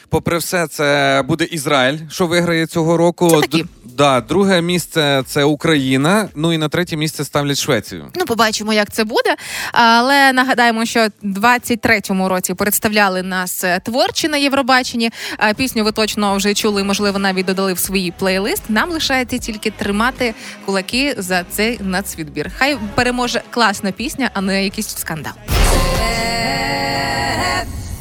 [0.10, 3.30] Попри все, це буде Ізраїль, що виграє цього року.
[3.30, 3.64] Це такі.
[3.64, 6.30] Д- да, друге місце це Україна.
[6.36, 8.08] Ну і на третє місце ставлять Швецію.
[8.16, 9.36] Ну, побачимо, як це буде.
[9.72, 15.10] Але нагадаємо, що в 23-му році представляли нас е, творчі на Євробаченні.
[15.40, 18.64] Е, Пісню ви точно вже чули, можливо, навіть додали в свій плейлист.
[18.70, 20.34] Нам лишається тільки тримати
[20.66, 22.52] кулаки за цей нацвідбір.
[22.58, 25.34] Хай переможе класна пісня, а не якийсь скандал.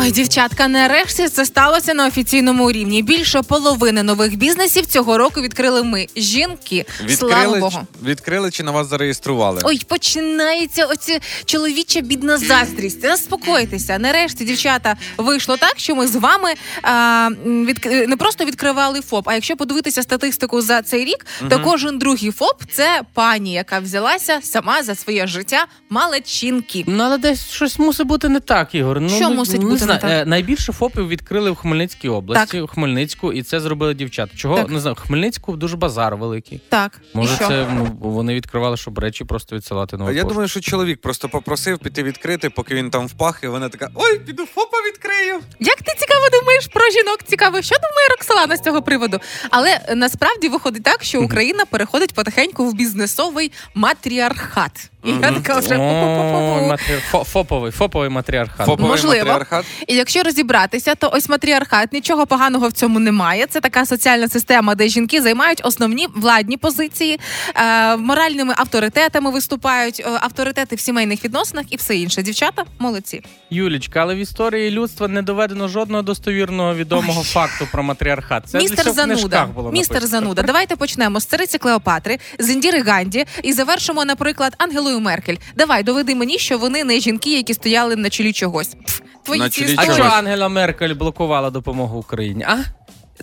[0.00, 3.02] Ой, дівчатка, нарешті це сталося на офіційному рівні.
[3.02, 6.06] Більше половини нових бізнесів цього року відкрили ми.
[6.16, 7.80] Жінки, слава Відкрили, Богу.
[8.02, 9.60] відкрили чи на вас зареєстрували?
[9.64, 13.02] Ой, починається оці чоловіча бідна заздрість.
[13.02, 13.98] Заспокойтеся.
[13.98, 19.28] Нарешті, дівчата, вийшло так, що ми з вами а, від, не просто відкривали ФОП.
[19.28, 24.38] А якщо подивитися статистику за цей рік, то кожен другий ФОП це пані, яка взялася
[24.42, 26.84] сама за своє життя малечинки.
[26.86, 29.00] Ну, але десь щось мусить бути не так, Ігор.
[29.00, 30.22] Ну, Що ну, мусить бути не знаю.
[30.22, 34.36] Е, Найбільше ФОПів відкрили в Хмельницькій області, в Хмельницьку, і це зробили дівчата.
[34.36, 34.70] Чого Так.
[34.70, 36.60] не знаю, в Хмельницьку дуже базар великий.
[36.68, 37.48] Так, Може, і що?
[37.48, 40.28] це ну, вони відкривали, щоб речі просто відсилати на я пошту.
[40.28, 44.18] думаю, що чоловік просто попросив піти відкрити, поки він там впах, і вона така: ой,
[44.18, 45.40] піду ФОПа відкрию.
[45.60, 47.18] Як ти цікаво думаєш про жінок?
[47.26, 49.18] Цікаво, що думає Роксолана з цього приводу?
[49.50, 54.90] Але е, насправді виходить так, що Україна переходить потихеньку в бізнесовий матріархат.
[55.08, 58.66] І я така вже О, матри- фо- Фоповий, фоповий матріархат.
[58.66, 59.24] Фоповий Можливо.
[59.24, 59.64] матріархат.
[59.86, 63.46] І якщо розібратися, то ось матріархат нічого поганого в цьому немає.
[63.46, 67.20] Це така соціальна система, де жінки займають основні владні позиції,
[67.54, 72.22] е, моральними авторитетами виступають, е, авторитети в сімейних відносинах і все інше.
[72.22, 73.22] Дівчата молодці.
[73.50, 78.42] Юлічка, але в історії людства не доведено жодного достовірного відомого факту про матріархат.
[78.46, 80.20] Це містер лише в Зануда, книжках було містер написано.
[80.20, 80.42] Зануда.
[80.42, 85.36] Давайте почнемо з цариці Клеопатри, з Індіри Ганді і завершимо, наприклад, Ангелою Меркель.
[85.56, 88.74] Давай, доведи мені, що вони не жінки, які стояли на чолі чогось.
[88.86, 89.96] Пф, Твої На ці чолі А історії.
[90.02, 92.44] чого Ангела Меркель блокувала допомогу Україні?
[92.48, 92.56] А?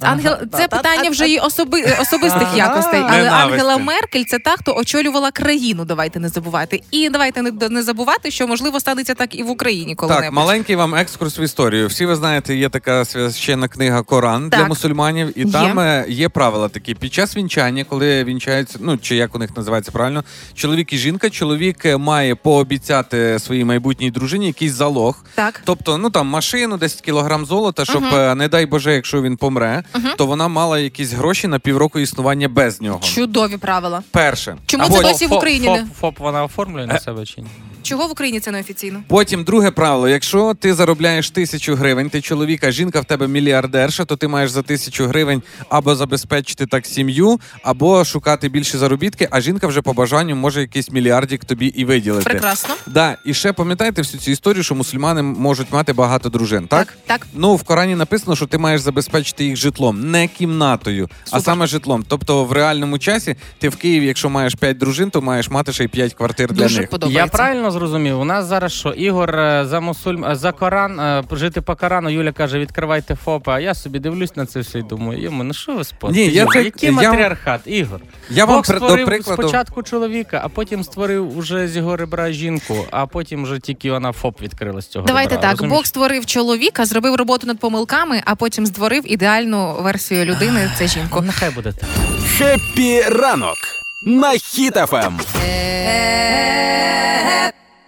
[0.02, 3.02] Ангел, це питання вже її особи, особистих якостей.
[3.08, 3.30] Але.
[3.30, 5.86] Ангела Меркель це та, хто очолювала країну.
[5.86, 6.82] Давайте не забувати.
[6.92, 10.76] І давайте не, не забувати, що можливо станеться так і в Україні, коли Так, маленький
[10.76, 11.88] вам екскурс в історію.
[11.88, 14.60] Всі ви знаєте, є така священна книга Коран Так.
[14.60, 15.52] для мусульманів, і Є.
[15.52, 16.96] там е, є правила такі.
[16.96, 21.30] Під час вінчання, коли вінчаються, ну чи як у них називається правильно, чоловік і жінка,
[21.30, 25.24] чоловік е, має пообіцяти своїй майбутній дружині якийсь залог.
[25.36, 25.62] Так.
[25.66, 29.84] Тобто, ну там машину, 10 кілограм золота, щоб, е, не дай Боже, якщо він помре,
[30.18, 33.00] то вона мала якісь гроші на півроку існування без нього.
[33.00, 34.04] Чудові правила.
[34.12, 34.58] Перше.
[34.66, 37.48] Чому Або це досі в Україні ФОП, не- ФОП вона оформлює на себе чи ні?
[37.86, 39.04] Чого в Україні це неофіційно?
[39.08, 44.06] Потім друге правило: якщо ти заробляєш тисячу гривень, ти чоловік, а жінка в тебе мільярдерша,
[44.06, 49.42] то ти маєш за тисячу гривень або забезпечити так сім'ю, або шукати більше заробітки, а
[49.42, 52.30] жінка вже по бажанню може якийсь мільярдік тобі і виділити.
[52.30, 52.76] Прекрасно.
[52.88, 56.88] Да, і ще пам'ятаєте всю цю історію, що мусульмани можуть мати багато дружин, так?
[56.88, 57.28] Так, так.
[57.34, 62.06] Ну в Корані написано, що ти маєш забезпечити їх житлом, не кімнатою, а саме житлом.
[62.08, 65.84] Тобто в реальному часі ти в Києві, якщо маєш 5 дружин, то маєш мати ще
[65.84, 66.90] й 5 квартир для них.
[66.90, 67.22] подобається.
[67.22, 68.20] Я правильно зрозумів.
[68.20, 72.10] У нас зараз що Ігор е, за мусульм е, за Коран е, жити по Корану.
[72.10, 73.52] Юля каже, відкривайте ФОПи.
[73.52, 76.18] А я собі дивлюсь на це все і думаю, йому ну що ви спорте?
[76.20, 78.00] Ні, я це- Який я- матріархат, Ігор?
[78.30, 81.96] Я вам Бог при- до створив прикладу- спочатку чоловіка, а потім створив уже з його
[81.96, 85.06] ребра жінку, а потім вже тільки вона ФОП відкрила з цього.
[85.08, 85.52] Давайте ребра, так.
[85.52, 85.78] розумієш?
[85.78, 90.72] Бог створив чоловіка, зробив роботу над помилками, а потім створив ідеальну версію людини.
[90.78, 91.22] Це жінку.
[91.22, 91.90] Нехай буде так.
[92.38, 93.58] Хеппі ранок
[94.06, 95.20] на Ем.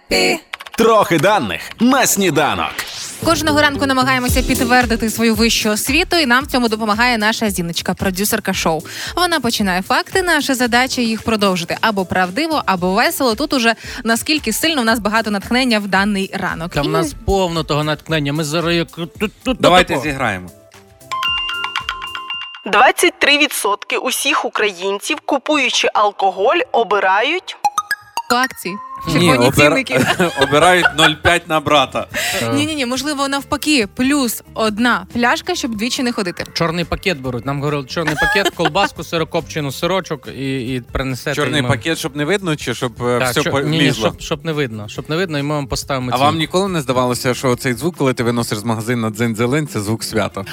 [0.08, 0.38] Хітафем.
[0.76, 2.70] Трохи даних на сніданок.
[3.24, 8.54] Кожного ранку намагаємося підтвердити свою вищу освіту, і нам в цьому допомагає наша зіночка, продюсерка
[8.54, 8.82] шоу.
[9.16, 10.22] Вона починає факти.
[10.22, 13.34] Наша задача їх продовжити або правдиво, або весело.
[13.34, 16.72] Тут уже наскільки сильно в нас багато натхнення в даний ранок.
[16.72, 18.32] Там І в нас повно того натхнення.
[18.32, 20.02] Ми зараз як тут, тут Давайте тако.
[20.02, 20.48] зіграємо.
[22.66, 27.56] 23% усіх українців, купуючи алкоголь, обирають
[28.30, 28.76] акції.
[29.06, 30.00] Ні, Червоні обира- цінники.
[30.42, 32.06] обирають 0,5 на брата.
[32.54, 36.44] Ні, ні, ні, можливо, навпаки, плюс одна пляшка, щоб двічі не ходити.
[36.52, 37.46] Чорний пакет беруть.
[37.46, 41.34] Нам говорили, чорний пакет, колбаску, сирокопчену, сирочок і, і принесете.
[41.36, 43.78] Чорний і ми- пакет, щоб не видно, чи щоб е, Так, все що- ні, ні,
[43.78, 44.08] полізло?
[44.08, 44.88] щоб, щоб не видно.
[44.88, 46.22] Щоб не видно, і ми вам поставимо А ці.
[46.22, 50.04] вам ніколи не здавалося, що цей звук, коли ти виносиш з магазину дзинь-дзелень, це звук
[50.04, 50.44] свята?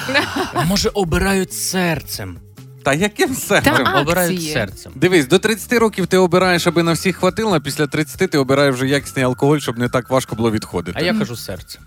[0.53, 2.38] А може обирають серцем?
[2.86, 3.76] Та яким серцем?
[3.86, 4.54] Та- Обирають Акції.
[4.54, 4.91] серцем.
[4.95, 8.76] Дивись, до 30 років ти обираєш, аби на всіх хватило, а після 30 ти обираєш
[8.76, 11.00] вже якісний алкоголь, щоб не так важко було відходити.
[11.02, 11.82] А я кажу серцем.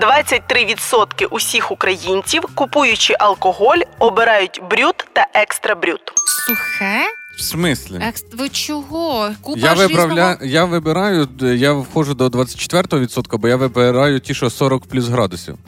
[0.00, 6.00] 23% усіх українців, купуючи алкоголь, обирають брют та екстра брют.
[6.46, 7.00] Сухе?
[7.38, 7.98] В смислі?
[8.02, 8.24] Екс...
[8.38, 9.30] Ви чого?
[9.40, 10.12] Купа Я, ж виправля...
[10.32, 15.06] різного- я вибираю, д- я входжу до 24%, бо я вибираю ті, що 40 плюс
[15.08, 15.58] градусів.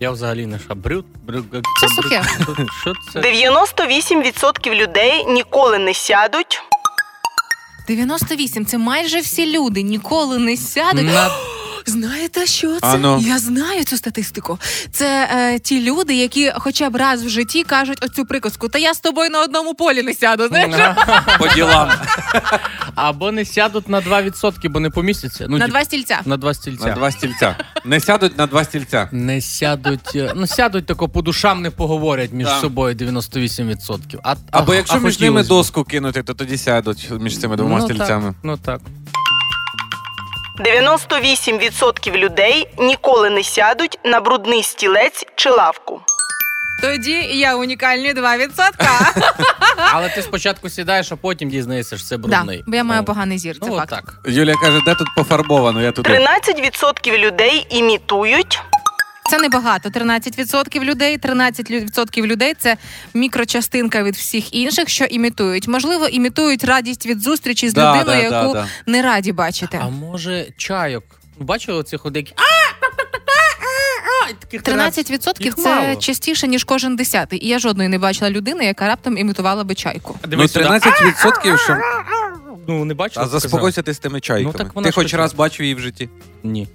[0.00, 0.74] Я взагалі не ша.
[0.74, 1.46] Брют, брют,
[1.80, 2.22] Це сухе.
[2.80, 3.20] Що це?
[3.20, 6.62] 98% людей ніколи не сядуть
[7.88, 8.66] 98.
[8.66, 11.04] Це майже всі люди ніколи не сядуть.
[11.04, 11.30] На...
[11.90, 12.78] Знаєте, що це?
[12.82, 13.18] А ну.
[13.26, 14.58] Я знаю цю статистику.
[14.92, 18.94] Це е, ті люди, які хоча б раз в житті кажуть оцю приказку, та я
[18.94, 20.48] з тобою на одному полі не сяду.
[20.48, 20.96] Знаєш?
[21.38, 21.90] По ділам.
[22.94, 25.46] Або не сядуть на 2%, бо не помістяться.
[25.48, 26.20] Ну, На типу, два стільця.
[26.24, 26.86] на два стільця.
[26.86, 27.56] На два стільця.
[27.84, 29.08] Не сядуть на два стільця.
[29.12, 32.60] Не сядуть, е, ну сядуть тако по душам не поговорять між Да.
[32.60, 34.18] собою 98%.
[34.22, 35.48] А, Або а- якщо а між ними би.
[35.48, 38.26] доску кинути, то тоді сядуть між цими двома ну, стільцями.
[38.26, 38.80] Так, ну так.
[40.60, 46.00] 98% людей ніколи не сядуть на брудний стілець чи лавку.
[46.82, 48.48] Тоді я унікальні 2%.
[49.92, 52.64] Але ти спочатку сідаєш, а потім дізнаєшся, що це да, брудний.
[52.66, 53.90] бо я маю поганий зір, це Ну, факт.
[53.90, 54.14] так.
[54.26, 56.10] Юлія каже, де тут пофарбовано, я туди.
[56.10, 58.60] 13% людей імітують
[59.30, 59.88] Це небагато.
[59.88, 62.76] 13% людей, 13% людей це
[63.14, 65.68] мікрочастинка від всіх інших, що імітують.
[65.68, 69.80] Можливо, імітують радість від зустрічі з Да, людиною, да, яку да, не раді бачити.
[69.82, 71.04] А може чайок?
[71.38, 72.34] Бачили оцих от які.
[74.30, 75.96] І таких 13% Їх це мало.
[75.96, 77.44] частіше, ніж кожен десятий.
[77.44, 80.18] І я жодної не бачила людини, яка раптом імітувала би чайку.
[80.24, 80.64] Ну, Дивись сюди.
[80.64, 81.76] 13%, що...
[82.68, 83.22] ну не бачив.
[83.22, 84.52] А заспокойся ти з тими чайками.
[84.52, 86.08] Ну, так вона ти ж хоч раз бачив її в житті.
[86.42, 86.68] Ні.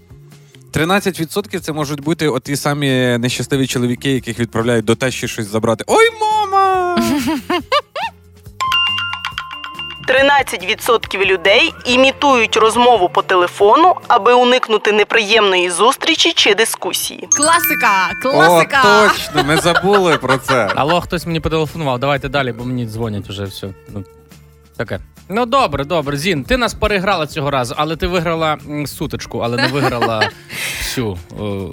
[0.76, 5.84] 13% це можуть бути от ті самі нещасливі чоловіки, яких відправляють до тещі щось забрати.
[5.88, 6.98] Ой, мама!
[10.08, 17.28] 13% людей імітують розмову по телефону, аби уникнути неприємної зустрічі чи дискусії.
[17.32, 18.12] Класика!
[18.26, 18.82] О, Класика!
[18.84, 20.72] точно, ми забули про це.
[20.76, 22.00] Алло, хтось мені потелефонував.
[22.00, 23.68] Давайте далі, бо мені дзвонять уже все.
[23.94, 24.04] Ну,
[24.78, 25.00] таке.
[25.30, 26.18] Ну добре, добре.
[26.18, 30.30] Зін, ти нас переграла цього разу, але ти виграла м, сутичку, але не виграла
[30.80, 31.18] всю.
[31.40, 31.70] о,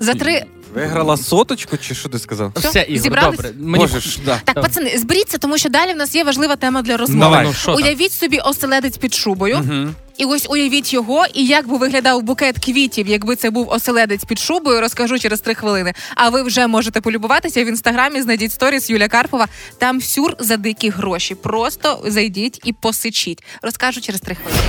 [0.00, 0.44] За три.
[0.74, 2.52] Виграла соточку, чи що ти сказав?
[2.56, 3.36] Все, Все, Ігор, зібрались?
[3.36, 3.52] добре.
[3.58, 4.40] Мені Боже ж, да.
[4.44, 7.20] Так, пацани, зберіться, тому що далі в нас є важлива тема для розмови.
[7.20, 7.46] Давай.
[7.46, 7.74] ну, що там?
[7.84, 9.58] Уявіть собі оселедець під шубою.
[9.58, 9.94] Мгм.
[10.20, 14.38] І ось уявіть його, і як би виглядав букет квітів, якби це був оселедець під
[14.38, 15.92] шубою, розкажу через три хвилини.
[16.14, 18.22] А ви вже можете полюбуватися в інстаграмі.
[18.22, 19.48] Знайдіть сторіс Юля Карпова.
[19.78, 21.34] Там сюр за дикі гроші.
[21.34, 23.42] Просто зайдіть і посичіть.
[23.62, 24.60] Розкажу через три хвилини.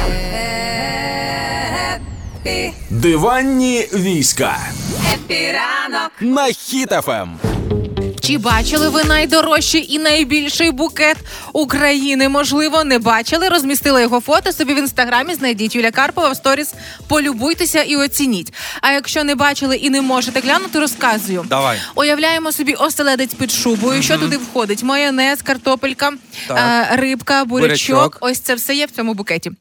[2.89, 4.57] Диванні війська.
[6.21, 7.39] На Хіт-ФМ.
[8.31, 11.17] Чи бачили ви найдорожчий і найбільший букет
[11.53, 12.29] України?
[12.29, 13.49] Можливо, не бачили.
[13.49, 15.33] Розмістила його фото собі в інстаграмі.
[15.33, 16.73] Знайдіть Юля Карпова в сторіс.
[17.07, 18.53] Полюбуйтеся і оцініть.
[18.81, 21.45] А якщо не бачили і не можете глянути, розказую.
[21.49, 21.77] Давай.
[21.95, 24.03] Уявляємо собі оселедець під шубою.
[24.03, 24.83] Що туди входить?
[24.83, 26.13] Майонез, картопелька,
[26.47, 26.57] Так.
[26.91, 27.89] е, рибка, бурячок.
[27.89, 28.17] Бурячок.
[28.21, 29.51] Ось це все є в цьому букеті.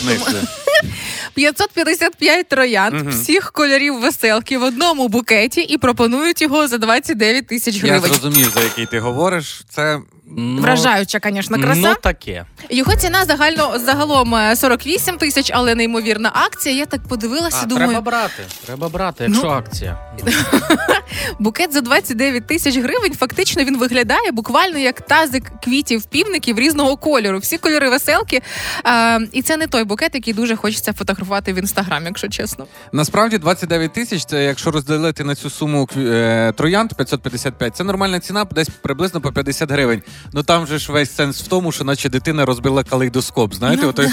[0.00, 0.34] Смислі?
[1.34, 7.80] 555 троянд всіх кольорів веселки в одному букеті і пропонують його за 29 тисяч Я
[7.80, 8.10] гривень.
[8.12, 9.62] зрозумів, за який ти говориш.
[9.70, 10.00] Це
[10.36, 11.80] Ну, Вражаюча, звісно, краса.
[11.80, 12.44] Ну таке.
[12.70, 16.74] Його ціна загально загалом е, 48 тисяч, але неймовірна акція.
[16.74, 18.42] Я так подивилася, А, думаю, треба брати.
[18.66, 19.98] Треба брати, якщо Ну, акція.
[21.38, 23.14] букет за 29 тисяч гривень.
[23.14, 27.38] Фактично він виглядає буквально як тазик квітів півників різного кольору.
[27.38, 28.42] Всі кольори веселки.
[28.86, 32.66] Е, і це не той букет, який дуже хочеться фотографувати в інстаграм, якщо чесно.
[32.92, 34.24] насправді 29 тисяч.
[34.24, 39.32] Це якщо розділити на цю суму е, троянд 555, це нормальна ціна, десь приблизно по
[39.32, 40.02] 50 гривень.
[40.32, 43.54] Ну там же ж весь сенс в тому, що наче дитина розбила калейдоскоп.
[43.54, 44.08] Знаєте, Ну, отой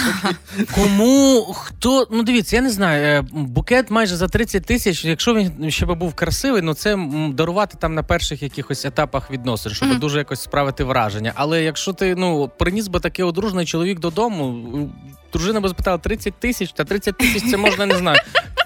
[0.76, 3.04] Кому хто ну дивіться, я не знаю.
[3.06, 5.06] е, Букет майже за 30 тисяч.
[5.06, 6.98] Якщо він ще би був красивий, ну це
[7.34, 10.00] дарувати там на перших якихось етапах відносин, щоб Мгм.
[10.00, 11.32] дуже якось справити враження.
[11.36, 14.90] Але якщо ти ну приніс би такий одружний чоловік додому,
[15.38, 18.20] дружина би спитала 30 тисяч, та 30 тисяч це можна не знаю.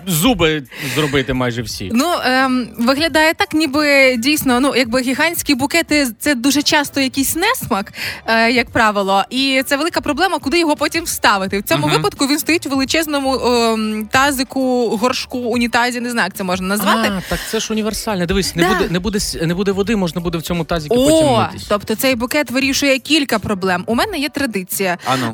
[0.07, 0.63] Зуби
[0.95, 1.91] зробити майже всі.
[1.93, 7.93] Ну ем, виглядає так, ніби дійсно, ну якби гігантські букети це дуже часто якийсь несмак,
[8.25, 11.59] е, як правило, і це велика проблема, куди його потім вставити.
[11.59, 11.95] В цьому Мгм.
[11.95, 17.11] випадку він стоїть у величезному ем, тазику, горшку, унітазі, не знаю, як це можна назвати.
[17.17, 18.25] А, так це ж універсальне.
[18.25, 18.69] Дивись, не Да.
[18.69, 21.65] буде, не буде не буде води, можна буде в цьому тазіки потім митись.
[21.69, 23.83] тобто цей букет вирішує кілька проблем.
[23.87, 24.97] У мене є традиція.
[25.05, 25.33] Ану.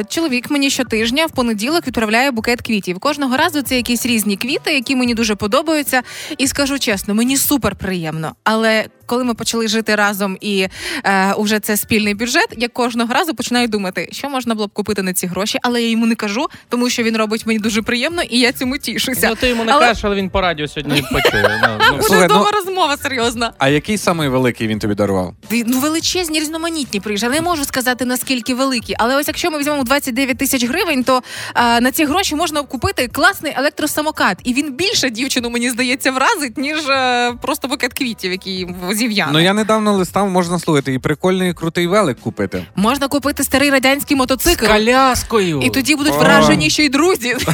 [0.00, 2.98] Е, чоловік мені щотижня в понеділок відправляє букет квітів.
[2.98, 6.02] Кожного разу це якісь різні квіти, які мені дуже подобаються.
[6.38, 8.32] І скажу чесно, мені супер приємно.
[8.44, 10.66] Але коли ми почали жити разом і
[11.04, 15.02] е, уже це спільний бюджет, я кожного разу починаю думати, що можна було б купити
[15.02, 18.22] на ці гроші, але я йому не кажу, тому що він робить мені дуже приємно,
[18.22, 19.28] і я цьому тішуся.
[19.28, 21.60] Ну, ти йому не Але- кажеш, але він по радіо сьогодні почує.
[21.62, 23.52] Ну, ну, Буде Слухай, ну- розмова серйозна.
[23.58, 25.34] А який самий великий він тобі дарував?
[25.66, 27.34] Ну, величезні, різноманітні приїжджали.
[27.34, 28.94] Не можу сказати наскільки великі.
[28.98, 31.22] Але ось якщо ми візьмемо 29 тисяч гривень, то
[31.54, 34.38] а, на ці гроші можна купити класний електросамокат.
[34.44, 39.32] І він більше дівчину, мені здається, вразить, ніж е, просто букет квітів, який зів'яне.
[39.32, 42.64] Ну я недавно листав, можна слухати, і прикольний крутий велик купити.
[42.76, 44.64] Можна купити старий радянський мотоцикл.
[44.64, 45.60] З коляскою.
[45.62, 47.36] І тоді будуть вражені ще й друзі.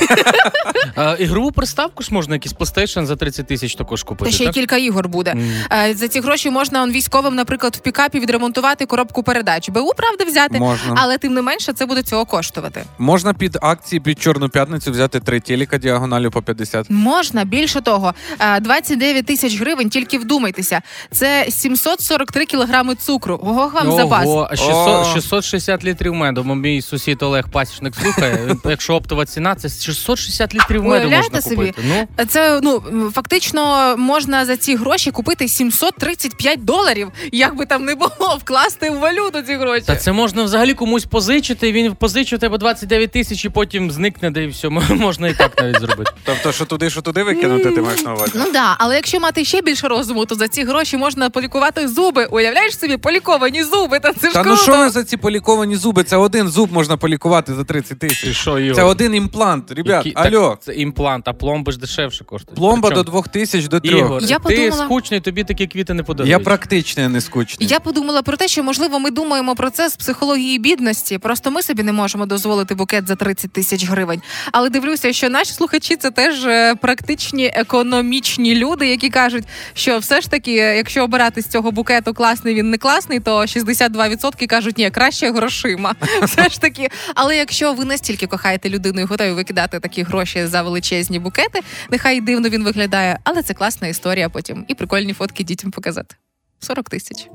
[0.96, 4.30] А, ігрову приставку ж можна якийсь PlayStation за 30 тисяч також купити.
[4.30, 4.54] Та ще й так?
[4.54, 5.36] кілька ігор буде.
[5.72, 9.68] Е, За ці гроші можна он, військовим, наприклад, в пікапі відремонтувати коробку передач.
[9.70, 10.94] БУ, правда, взяти, Можна.
[10.96, 12.84] але тим не менше це буде цього коштувати.
[12.98, 16.90] Можна під акції під Чорну п'ятницю взяти три телека діагоналю по 50.
[16.90, 19.90] Можна більше того, е, 29 тисяч гривень.
[19.90, 20.82] Тільки вдумайтеся.
[21.10, 23.40] Це 743 кілограми цукру.
[23.42, 24.26] Ого, вам запас.
[24.26, 26.42] Ого, а 600, 660 літрів меду.
[26.42, 28.56] Бо Мій сусід Олег Пасічник слухає.
[28.64, 31.74] Якщо оптова ціна, це 660 літрів меду Уявляєте можна собі?
[31.88, 32.82] Ну, Це ну
[33.14, 37.12] фактично можна за ці гроші купити 735 доларів.
[37.32, 39.84] Як би там не було, вкласти в валюту ці гроші.
[39.86, 41.72] та це можна взагалі комусь позичити.
[41.72, 44.68] Він позичив тебе 29 тисяч і потім зникне, де і все.
[44.90, 46.12] Можна і так навіть зробити.
[46.24, 48.32] Тобто, що туди, що туди викинути, ти маєш на увазі.
[48.34, 52.24] Ну да, але якщо мати ще більше розуму, то за ці гроші можна полікувати зуби.
[52.30, 54.56] Уявляєш собі, поліковані зуби, та це ж Та круто.
[54.56, 56.04] ну що ви за ці поліковані зуби?
[56.04, 58.36] Це один зуб можна полікувати за 30 Ти тисяч.
[58.36, 58.76] що, Ігор?
[58.76, 59.70] Це один імплант.
[59.72, 60.58] Ребят, Які- так, алло.
[60.60, 62.58] Це імплант, а пломби ж дешевше коштують.
[62.58, 63.98] Пломба Причому- до 2 тисяч до 3.
[63.98, 66.30] Ігор, Я ти подумала- скучний, тобі такі квіти не подарують.
[66.30, 67.68] Я практичний, а не скучний.
[67.68, 71.18] Я подумала про те, що можливо ми думаємо про це з психології бідності.
[71.18, 74.22] Просто ми собі не можемо дозволити букет за 30 тисяч гривень.
[74.52, 80.20] Але дивлюся, що наші слухачі це теж е, практичні економічні люди, які кажуть, що все
[80.20, 84.78] ж таки, е, якщо обирати з цього букету класний, він не класний, то 62% кажуть,
[84.78, 85.94] ні, краще грошима.
[86.22, 86.88] Все ж таки.
[87.14, 91.60] Але якщо ви настільки кохаєте людину і готові викидати такі гроші за величезні букети,
[91.90, 96.14] нехай дивно він виглядає, але це класна історія потім і прикольні фотки дітям показати.
[96.60, 97.28] 40 тисяч.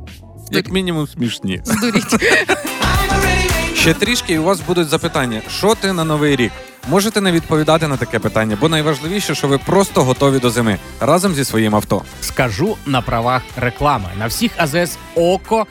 [0.52, 1.62] Як мінімум смішні.
[1.64, 2.16] Здуріть.
[3.80, 6.52] Ще трішки і у вас будуть запитання: що ти на новий рік?
[6.90, 11.34] Можете не відповідати на таке питання, бо найважливіше, що ви просто готові до зими разом
[11.34, 12.02] зі своїм авто.
[12.22, 14.06] Скажу на правах реклами.
[14.20, 15.68] На всіх АЗС ОКО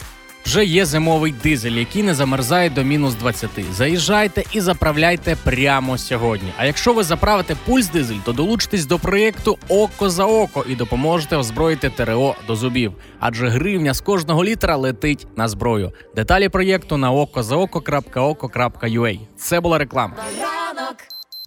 [0.46, 3.50] вже є зимовий дизель, який не замерзає до мінус 20.
[3.72, 6.52] Заїжджайте і заправляйте прямо сьогодні.
[6.56, 11.36] А якщо ви заправите пульс дизель, то долучитесь до проєкту Око за око і допоможете
[11.36, 12.92] озброїти ТРО до зубів.
[13.20, 15.92] Адже гривня з кожного літра летить на зброю.
[16.16, 19.20] Деталі проєкту на okozaoko.oko.ua.
[19.36, 20.14] Це була реклама.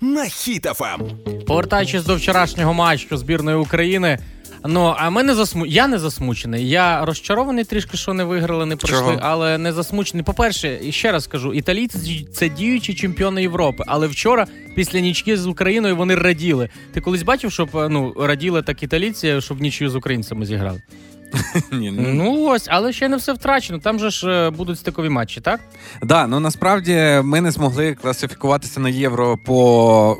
[0.02, 0.30] На Ем.
[0.30, 1.02] хітафам.
[1.48, 4.20] Повертаючись до вчорашнього матчу збірної України.
[4.66, 5.66] Ну а ми не засму...
[5.66, 6.70] Я не засмучений.
[6.70, 9.20] Я розчарований трішки, що не виграли, не пройшли, Чого?
[9.22, 10.24] але не засмучений.
[10.24, 13.84] По-перше, ще раз кажу, італійці це діючі чемпіони Європи.
[13.88, 16.70] Але вчора, після нічки з Україною, вони раділи.
[16.94, 20.82] Ти колись бачив, щоб ну раділи так італійці, щоб нічию з українцями зіграли?
[21.72, 23.80] Ні, ну, Ну ось, але ще не все втрачено.
[23.80, 25.60] Там же ж е, будуть стикові матчі, так?
[26.04, 30.18] да, ну насправді ми не змогли класифікуватися на євро по.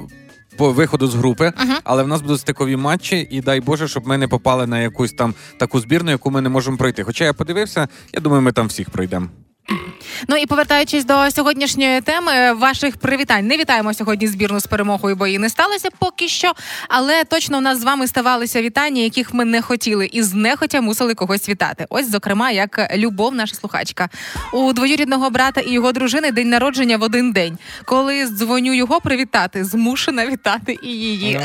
[0.60, 1.76] По виходу з групи, Мгм.
[1.84, 5.14] але в нас будуть стикові матчі, і дай Боже, щоб ми не попали на якусь
[5.14, 7.04] там таку збірну, яку ми не можемо пройти.
[7.04, 9.28] Хоча я подивився, я думаю, ми там всіх пройдемо.
[10.28, 13.48] Ну і повертаючись до сьогоднішньої теми, ваших привітань.
[13.48, 16.54] Не вітаємо сьогодні збірну з перемогою, бо її не сталося поки що.
[16.88, 21.14] Але точно у нас з вами ставалися вітання, яких ми не хотіли, і знехотя мусили
[21.14, 21.86] когось вітати.
[21.90, 24.10] Ось, зокрема, як любов, наша слухачка.
[24.54, 27.58] У двоюрідного брата і його дружини день народження в один день.
[27.86, 31.40] Коли дзвоню його привітати, змушена вітати і її.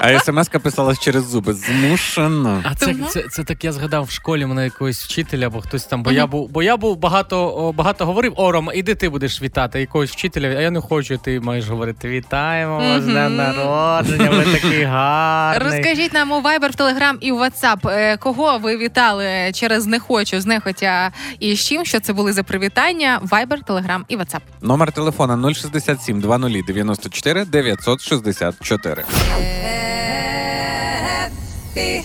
[0.00, 1.54] А смс-ка писалась через зуби.
[1.54, 2.62] Змушено.
[2.66, 6.02] А це, це, це так я згадав в школі мене якогось вчителя, або хтось там,
[6.02, 9.42] бо я був, бо я був багато, о, багато говорив, о, Рома, іди ти будеш
[9.42, 12.08] вітати якогось вчителя, а я не хочу, ти маєш говорити.
[12.08, 15.70] Вітаємо вас з днем народження, ви такий гарний.
[15.70, 20.00] Розкажіть нам у Viber, в Telegram і у WhatsApp, е, кого ви вітали через не
[20.00, 23.20] хочу, знехотя і з чим, що це були за привітання.
[23.30, 24.40] Viber, Telegram і WhatsApp.
[24.62, 29.04] Номер телефона 067 20 94 964.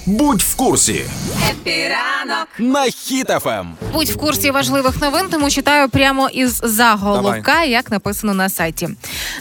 [0.06, 1.06] Будь в курсі.
[2.60, 3.74] На Хіт-ФМ.
[3.94, 8.90] Будь в курсі важливих новин, тому читаю прямо із заголовка, як написано на сайті.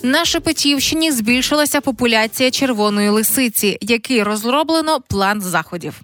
[0.03, 5.95] На Шепетівщині збільшилася популяція червоної лисиці, який розроблено план заходів.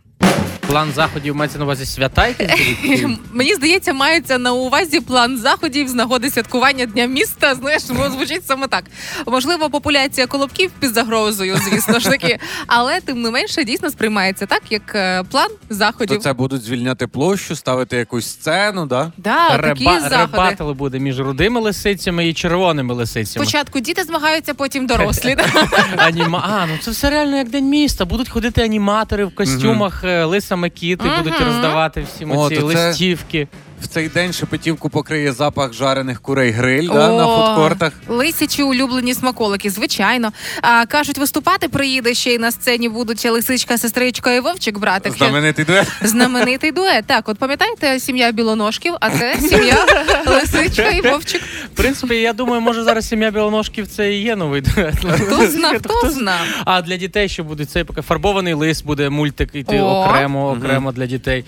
[0.67, 3.05] План заходів мається на увазі свята якісь?
[3.33, 7.55] Мені здається, мається на увазі план заходів з нагоди святкування дня міста.
[7.55, 8.85] Знаєш, звучить саме так.
[9.27, 14.63] Можливо, популяція колобків під загрозою, звісно ж таки, але тим не менше дійсно сприймається так,
[14.71, 16.19] як е, план То заходів.
[16.23, 19.13] це будуть звільняти площу, ставити якусь сцену, да?
[19.17, 20.33] Да, такі Реба- заходи.
[20.33, 23.47] Ребатили буде між рудими лисицями і червоними лисицями.
[23.47, 25.37] Спочатку діти змагаються, потім дорослі.
[25.97, 26.45] Аніма...
[26.63, 28.05] А, ну це все реально як день міста.
[28.05, 32.89] Будуть ходити аніматори в костюмах, е, лисами кіти, будуть роздавати всім О, оці то це-
[32.89, 33.49] листівки.
[33.85, 37.93] В цей день шепетівку покриє запах жарених курей гриль да, на фудкортах.
[38.09, 40.33] Лисячі улюблені смаколики, звичайно.
[40.63, 45.17] А, кажуть, виступати приїде ще й на сцені будуть лисичка, сестричка і вовчик братик.
[45.17, 45.89] Знаменитий дует.
[46.03, 47.05] Знаменитий дует.
[47.07, 49.87] Так, от пам'ятаєте, сім'я білоножків, а це сім'я
[50.27, 51.43] лисичка і вовчик.
[51.73, 54.95] В принципі, я думаю, може зараз сім'я білоножків це і є новий дует.
[54.97, 56.41] Хто знав, хто знав.
[56.65, 59.85] А для дітей ще буде цей поки фарбований лист, буде мультик іти О.
[59.87, 61.45] окремо, окремо для дітей.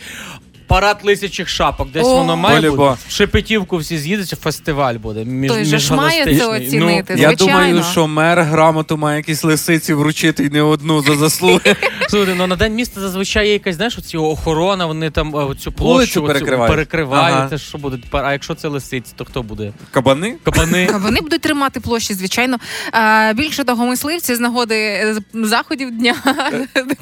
[0.66, 2.16] Парад лисячих шапок, десь О.
[2.16, 2.96] воно має бути.
[3.08, 5.24] В Шепетівку всі з'їдуться, фестиваль буде.
[5.24, 6.80] Між, Той же ж має це міжгалактичний.
[6.80, 7.12] Ну, оцінити.
[7.18, 7.52] Я Звичайно.
[7.52, 11.76] думаю, що мер грамоту має якісь лисиці вручити і не одну за заслуги.
[12.08, 15.72] Слухайте, ну на день міста зазвичай є якась, знаєш, оці охорона, вони там е, цю
[15.72, 16.70] площу Вулицю оцю перекривають.
[16.74, 17.36] перекривають.
[17.36, 17.58] Ага.
[17.58, 18.24] Що буде тепер.
[18.24, 19.72] А якщо це лисиці, то хто буде?
[19.90, 20.34] Кабани?
[20.44, 20.88] Кабани.
[21.00, 22.56] Вони будуть тримати площі, звичайно.
[22.92, 26.14] А, більше того, мисливці з нагоди е, заходів дня,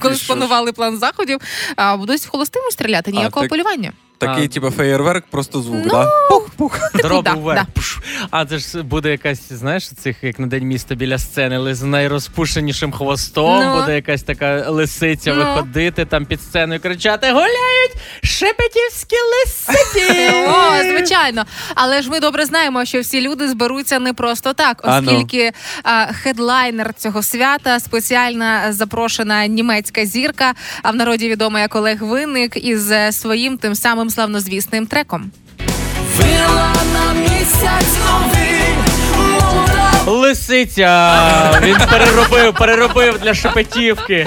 [0.01, 0.25] коли І що ж?
[0.25, 1.39] спланували план заходів,
[1.99, 3.93] будуть холостими стріляти, ніякого так- полювання.
[4.19, 6.09] Такий, типу, феєрверк, просто звук, Ну, да?
[6.57, 7.23] Пух, пух-пух.
[7.23, 7.67] Да, вверх.
[7.75, 7.83] да.
[8.31, 11.83] А це ж буде якась, знаєш, цих як на день міста біля сцени, але з
[11.83, 13.81] найрозпушенішим хвостом Ну.
[13.81, 15.45] буде якась така лисиця Ну.
[15.45, 17.93] виходити там під сценою кричати: Гуляють
[18.23, 20.31] шепетівські лисиці!
[20.49, 21.45] О, звичайно.
[21.75, 24.93] Але ж ми добре знаємо, що всі люди зберуться не просто так, ну.
[24.93, 25.53] оскільки
[25.83, 32.57] а, хедлайнер цього свята спеціальна запрошена німецька зірка, а в народі відома як Олег Винник
[32.57, 35.31] із е, своїм тим самим славнозвісним треком.
[40.07, 41.61] Лисиця!
[41.63, 44.27] Він переробив, переробив для шепетівки.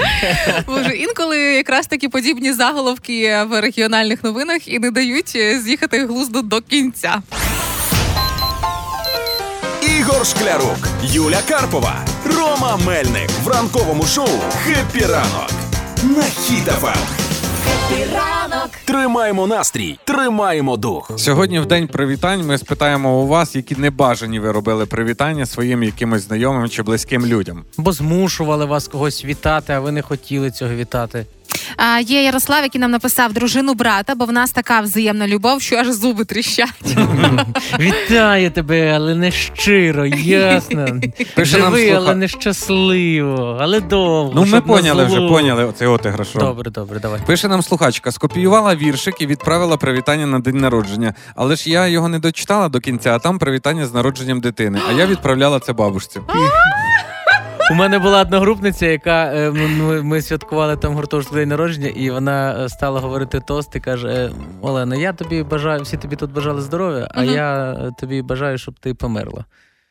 [0.66, 6.42] Боже, інколи якраз такі подібні заголовки в регіональних новинах і не дають е, з'їхати глузду
[6.42, 7.22] до кінця.
[9.98, 11.94] Ігор Шклярук, Юля Карпова,
[12.36, 14.28] Рома Мельник в ранковому шоу
[14.64, 15.50] «Хеппі ранок»
[16.02, 16.98] на Хіт-ФМ.
[18.88, 21.10] Тримаємо настрій, тримаємо дух.
[21.16, 26.22] Сьогодні в день привітань ми спитаємо у вас, які небажані ви робили привітання своїм якимось
[26.22, 27.64] знайомим чи близьким людям.
[27.76, 31.26] Бо змушували вас когось вітати, а ви не хотіли цього вітати.
[31.76, 35.76] А, є Ярослав, який нам написав дружину брата, бо в нас така взаємна любов, що
[35.76, 36.96] аж зуби тріщать.
[37.80, 40.86] Вітаю тебе, але не щиро, ясно.
[41.34, 44.32] Пише нам Живи, слуха- але не щасливо, але довго.
[44.34, 45.28] Ну, ми щоб поняли вже, зло.
[45.28, 46.28] поняли оцей отиграш.
[46.34, 47.20] Добре, добре, давай.
[47.26, 51.14] Пише нам слухачка, скопіювала віршик і відправила привітання на день народження.
[51.34, 54.80] Але ж я його не дочитала до кінця, а там привітання з народженням дитини.
[54.88, 56.20] А я відправляла це бабушці.
[57.70, 62.64] У мене була одногрупниця, яка е, ми, ми святкували там гуртожитку день народження, і вона
[62.64, 64.30] е, стала говорити тост і каже:
[64.62, 67.34] Олена, я тобі бажаю, всі тобі тут бажали здоров'я, а Мгм.
[67.34, 69.44] я е, тобі бажаю, щоб ти померла.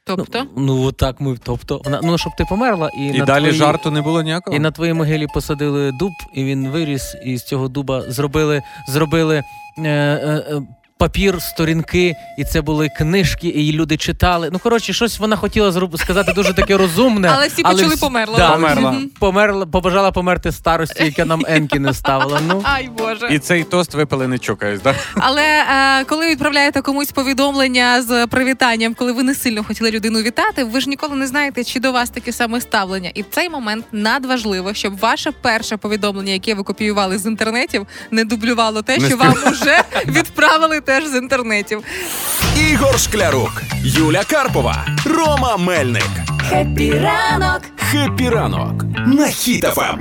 [0.05, 3.43] Тобто, Ну, ну отак ми, тобто, вона, ну щоб ти померла, і, І на далі
[3.43, 4.57] твоїй- жарту не було ніякого.
[4.57, 9.35] І на твоїй могилі посадили дуб, і він виріс, і з цього дуба зробили, зробили
[9.37, 9.43] е,
[9.83, 10.61] е, е,
[10.97, 14.49] папір, сторінки, і це були книжки, і люди читали.
[14.53, 15.99] Ну, коротше, щось вона хотіла зроб...
[15.99, 17.31] сказати дуже таке розумне.
[17.35, 18.37] Але всі почули померла.
[18.37, 18.95] Да, Померла.
[19.19, 19.65] Померла.
[19.65, 22.39] Побажала померти старості, яка нам енки не ставила.
[22.47, 22.61] Ну.
[22.65, 23.27] ай Боже.
[23.31, 24.95] І цей тост випили не чокаясь, так?
[25.15, 30.63] Але е, коли відправляєте комусь повідомлення з привітанням, коли ви не сильно хотіли людину вітати,
[30.63, 33.11] ви ж ніколи не знаєте, чи до вас таке саме ставлення.
[33.13, 38.25] І в цей момент надважливо, щоб ваше перше повідомлення, яке ви копіювали з інтернетів, не
[38.25, 41.83] дублювало те, Не що вам уже відправили теж з інтернетів.
[42.71, 46.09] Ігор Шклярук, Юля Карпова, Рома Мельник.
[46.49, 47.61] Хеппі ранок!
[47.91, 49.97] «Хеппі ранок» на Хіт-ФМ.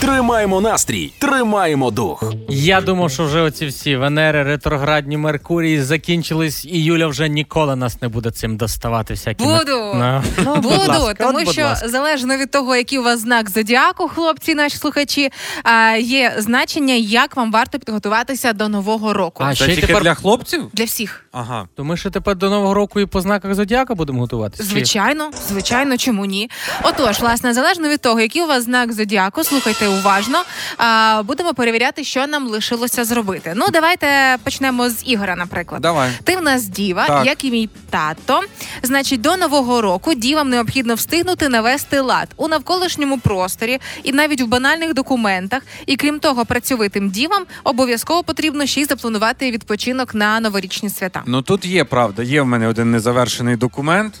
[0.00, 2.32] Тримаємо настрій, тримаємо дух.
[2.48, 8.02] Я думав, що вже оці всі Венери, ретроградні Меркурії закінчились, і Юля вже ніколи нас
[8.02, 9.14] не буде цим доставати.
[9.14, 9.58] Всякими...
[9.58, 9.78] Буду.
[9.94, 11.88] Ну, ну, будь ласка, тому от, будь що ласка.
[11.88, 15.30] залежно від того, який у вас знак зодіаку, хлопці, наші слухачі,
[15.62, 19.44] а, є значення, як вам варто підготуватися до нового року.
[19.46, 20.62] А ще тільки тепер для хлопців?
[20.72, 21.24] Для всіх.
[21.32, 21.68] Ага.
[21.76, 24.62] То ми ще тепер до нового року і по знаках зодіака будемо готуватися.
[24.62, 26.50] Чи- Звичайно, звичайно, чому ні?
[26.82, 30.38] Отож, власне, залежно від того, який у вас знак зодіаку, слухайте уважно.
[30.76, 33.52] А, будемо перевіряти, що нам лишилося зробити.
[33.56, 35.82] Ну, давайте почнемо з Ігора, наприклад.
[35.82, 36.10] Давай.
[36.24, 37.26] Ти в нас діва, Так.
[37.26, 38.40] як і мій тато.
[38.82, 44.46] Значить, до нового року дівам необхідно встигнути навести лад у навколишньому просторі і навіть в
[44.46, 45.62] банальних документах.
[45.86, 51.22] І крім того, працьовитим дівам обов'язково потрібно ще й запланувати відпочинок на новорічні свята.
[51.26, 54.14] Ну тут є правда, є в мене один незавершений документ.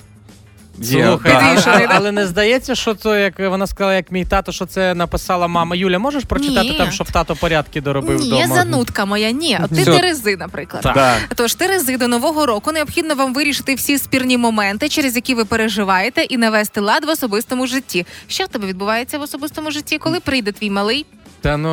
[0.78, 1.62] Є, Слухай, да.
[1.66, 5.46] але, але, не здається, що то, як вона сказала, як мій тато, що це написала
[5.46, 5.76] мама.
[5.76, 6.78] Юля, можеш прочитати Ні.
[6.78, 8.46] там, щоб тато порядки доробив Ні, вдома?
[8.54, 9.58] занудка моя, ні.
[9.64, 9.94] От ти Всьо.
[9.96, 10.82] Терези, наприклад.
[10.82, 11.18] Так.
[11.34, 16.22] Тож Терези до нового року необхідно вам вирішити всі спірні моменти, через які ви переживаєте,
[16.22, 18.06] і навести лад в особистому житті.
[18.28, 19.98] Що в тебе відбувається в особистому житті?
[19.98, 21.06] Коли прийде твій малий?
[21.44, 21.70] Та ну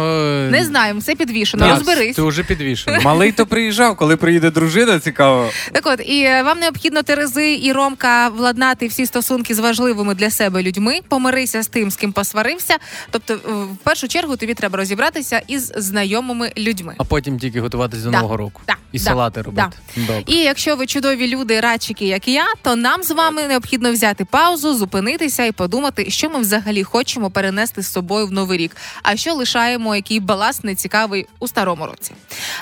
[0.49, 1.65] Не знаємо, все підвішено.
[1.65, 2.15] Ні, Розберись.
[2.15, 3.01] Ти вже підвішений.
[3.03, 5.49] Малий то приїжджав, коли приїде дружина, цікаво.
[5.71, 10.29] Так от, і е, вам необхідно Терези і Ромка владнати всі стосунки з важливими для
[10.29, 10.99] себе людьми.
[11.07, 12.77] Помирися з тим, з ким посварився.
[13.11, 13.37] Тобто, е,
[13.73, 16.93] в першу чергу тобі треба розібратися із знайомими людьми.
[16.97, 18.17] А потім тільки готуватись до Да.
[18.17, 18.61] нового року.
[18.67, 18.75] Да.
[18.91, 19.03] І Да.
[19.03, 19.67] салати робити.
[19.95, 20.23] Добре.
[20.27, 24.25] І якщо ви чудові люди, радчики, як і я, то нам з вами необхідно взяти
[24.25, 29.15] паузу, зупинитися і подумати, що ми взагалі хочемо перенести з собою в новий рік, а
[29.15, 32.11] що лишаємо, який баласт нецікавий у старому році.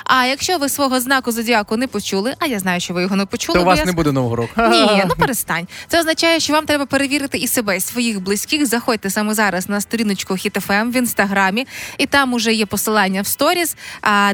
[0.04, 3.26] А якщо ви свого знаку зодіаку не почули, а я знаю, що ви його не
[3.26, 4.50] почули, То у вас я не буде нового року.
[4.56, 5.66] ні, ну перестань.
[5.88, 8.66] Це означає, що вам треба перевірити і себе, і своїх близьких.
[8.66, 11.66] Заходьте саме зараз на сторіночку HitFM в інстаграмі,
[11.98, 13.76] і там уже є посилання в сторіс,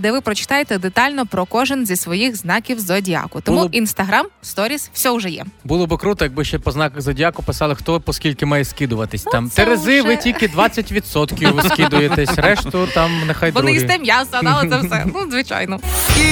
[0.01, 3.41] де ви прочитаєте детально про кожен зі своїх знаків зодіаку.
[3.41, 5.45] Тому Було інстаграм, сторіс, все вже є.
[5.64, 9.23] Було б круто, якби ще по знаках зодіаку писали, хто по скільки має скидуватись.
[9.23, 13.74] Там це Терези, ви тільки 20% скидуєтесь, решту там нехай Бо не другі.
[13.80, 15.07] їсте м'ясо, але це все.
[15.14, 15.78] Ну, звичайно.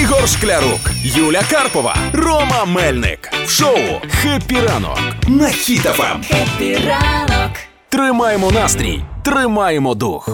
[0.01, 3.31] Ігор Шклярук, Юля Карпова, Рома Мельник.
[3.45, 3.79] В шоу
[4.11, 4.99] «Хеппі ранок»
[5.29, 6.25] на Хіт-ФМ.
[6.29, 7.51] Хеппі ранок.
[7.89, 10.29] Тримаємо настрій, тримаємо дух.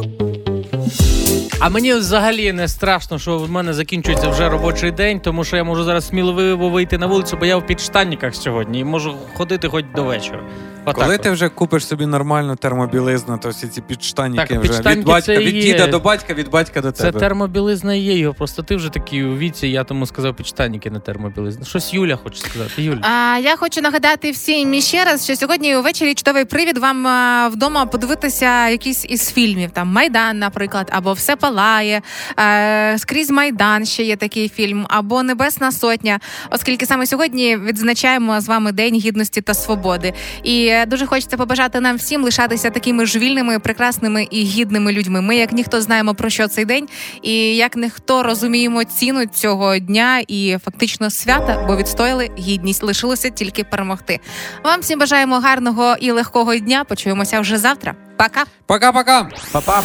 [1.63, 5.65] А мені взагалі не страшно, що в мене закінчується вже робочий день, тому що я
[5.65, 9.85] можу зараз сміливо вийти на вулицю, бо я в підштанниках сьогодні і можу ходити хоч
[9.97, 10.41] до вечора.
[10.85, 11.23] Отак Коли от.
[11.23, 15.55] ти вже купиш собі нормальну термобілизну, то всі ці підштанники Так, вже від батька, від
[15.55, 15.63] є.
[15.63, 17.21] діда до батька, від батька до Це тебе.
[17.21, 18.35] термобілизна є його.
[18.35, 21.65] Просто ти вже такий у віці, я тому сказав підштанники на термобілизну.
[21.65, 22.83] Щось Юля хоче сказати.
[22.83, 23.01] Юля.
[23.03, 27.87] А я хочу нагадати всім ще раз, що сьогодні увечері чудовий привід вам а, вдома
[27.87, 29.71] подивитися якийсь із фільмів.
[29.71, 32.03] Там Майдан, наприклад, або Все палає,
[32.39, 36.21] е, скрізь Майдан ще є такий фільм, або Небесна Сотня,
[36.51, 40.13] оскільки саме сьогодні відзначаємо з вами День гідності та свободи.
[40.43, 45.21] І дуже хочеться побажати нам всім лишатися такими ж вільними, прекрасними і гідними людьми.
[45.21, 46.89] Ми, як ніхто, знаємо про що цей день,
[47.23, 52.83] і як ніхто розуміємо ціну цього дня і фактично свята, бо відстояли гідність.
[52.83, 54.21] Лишилося тільки перемогти.
[54.65, 56.85] Вам всім бажаємо гарного і легкого дня.
[56.85, 57.95] Почуємося вже завтра.
[58.17, 58.45] Пока.
[58.67, 59.29] Пока-пока!
[59.53, 59.83] Па-па.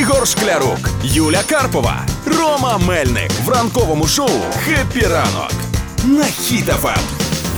[0.00, 5.52] Ігор Шклярук, Юля Карпова, Рома Мельник в ранковому шоу «Хеппі ранок»
[6.04, 7.25] на Хіт-ФМ.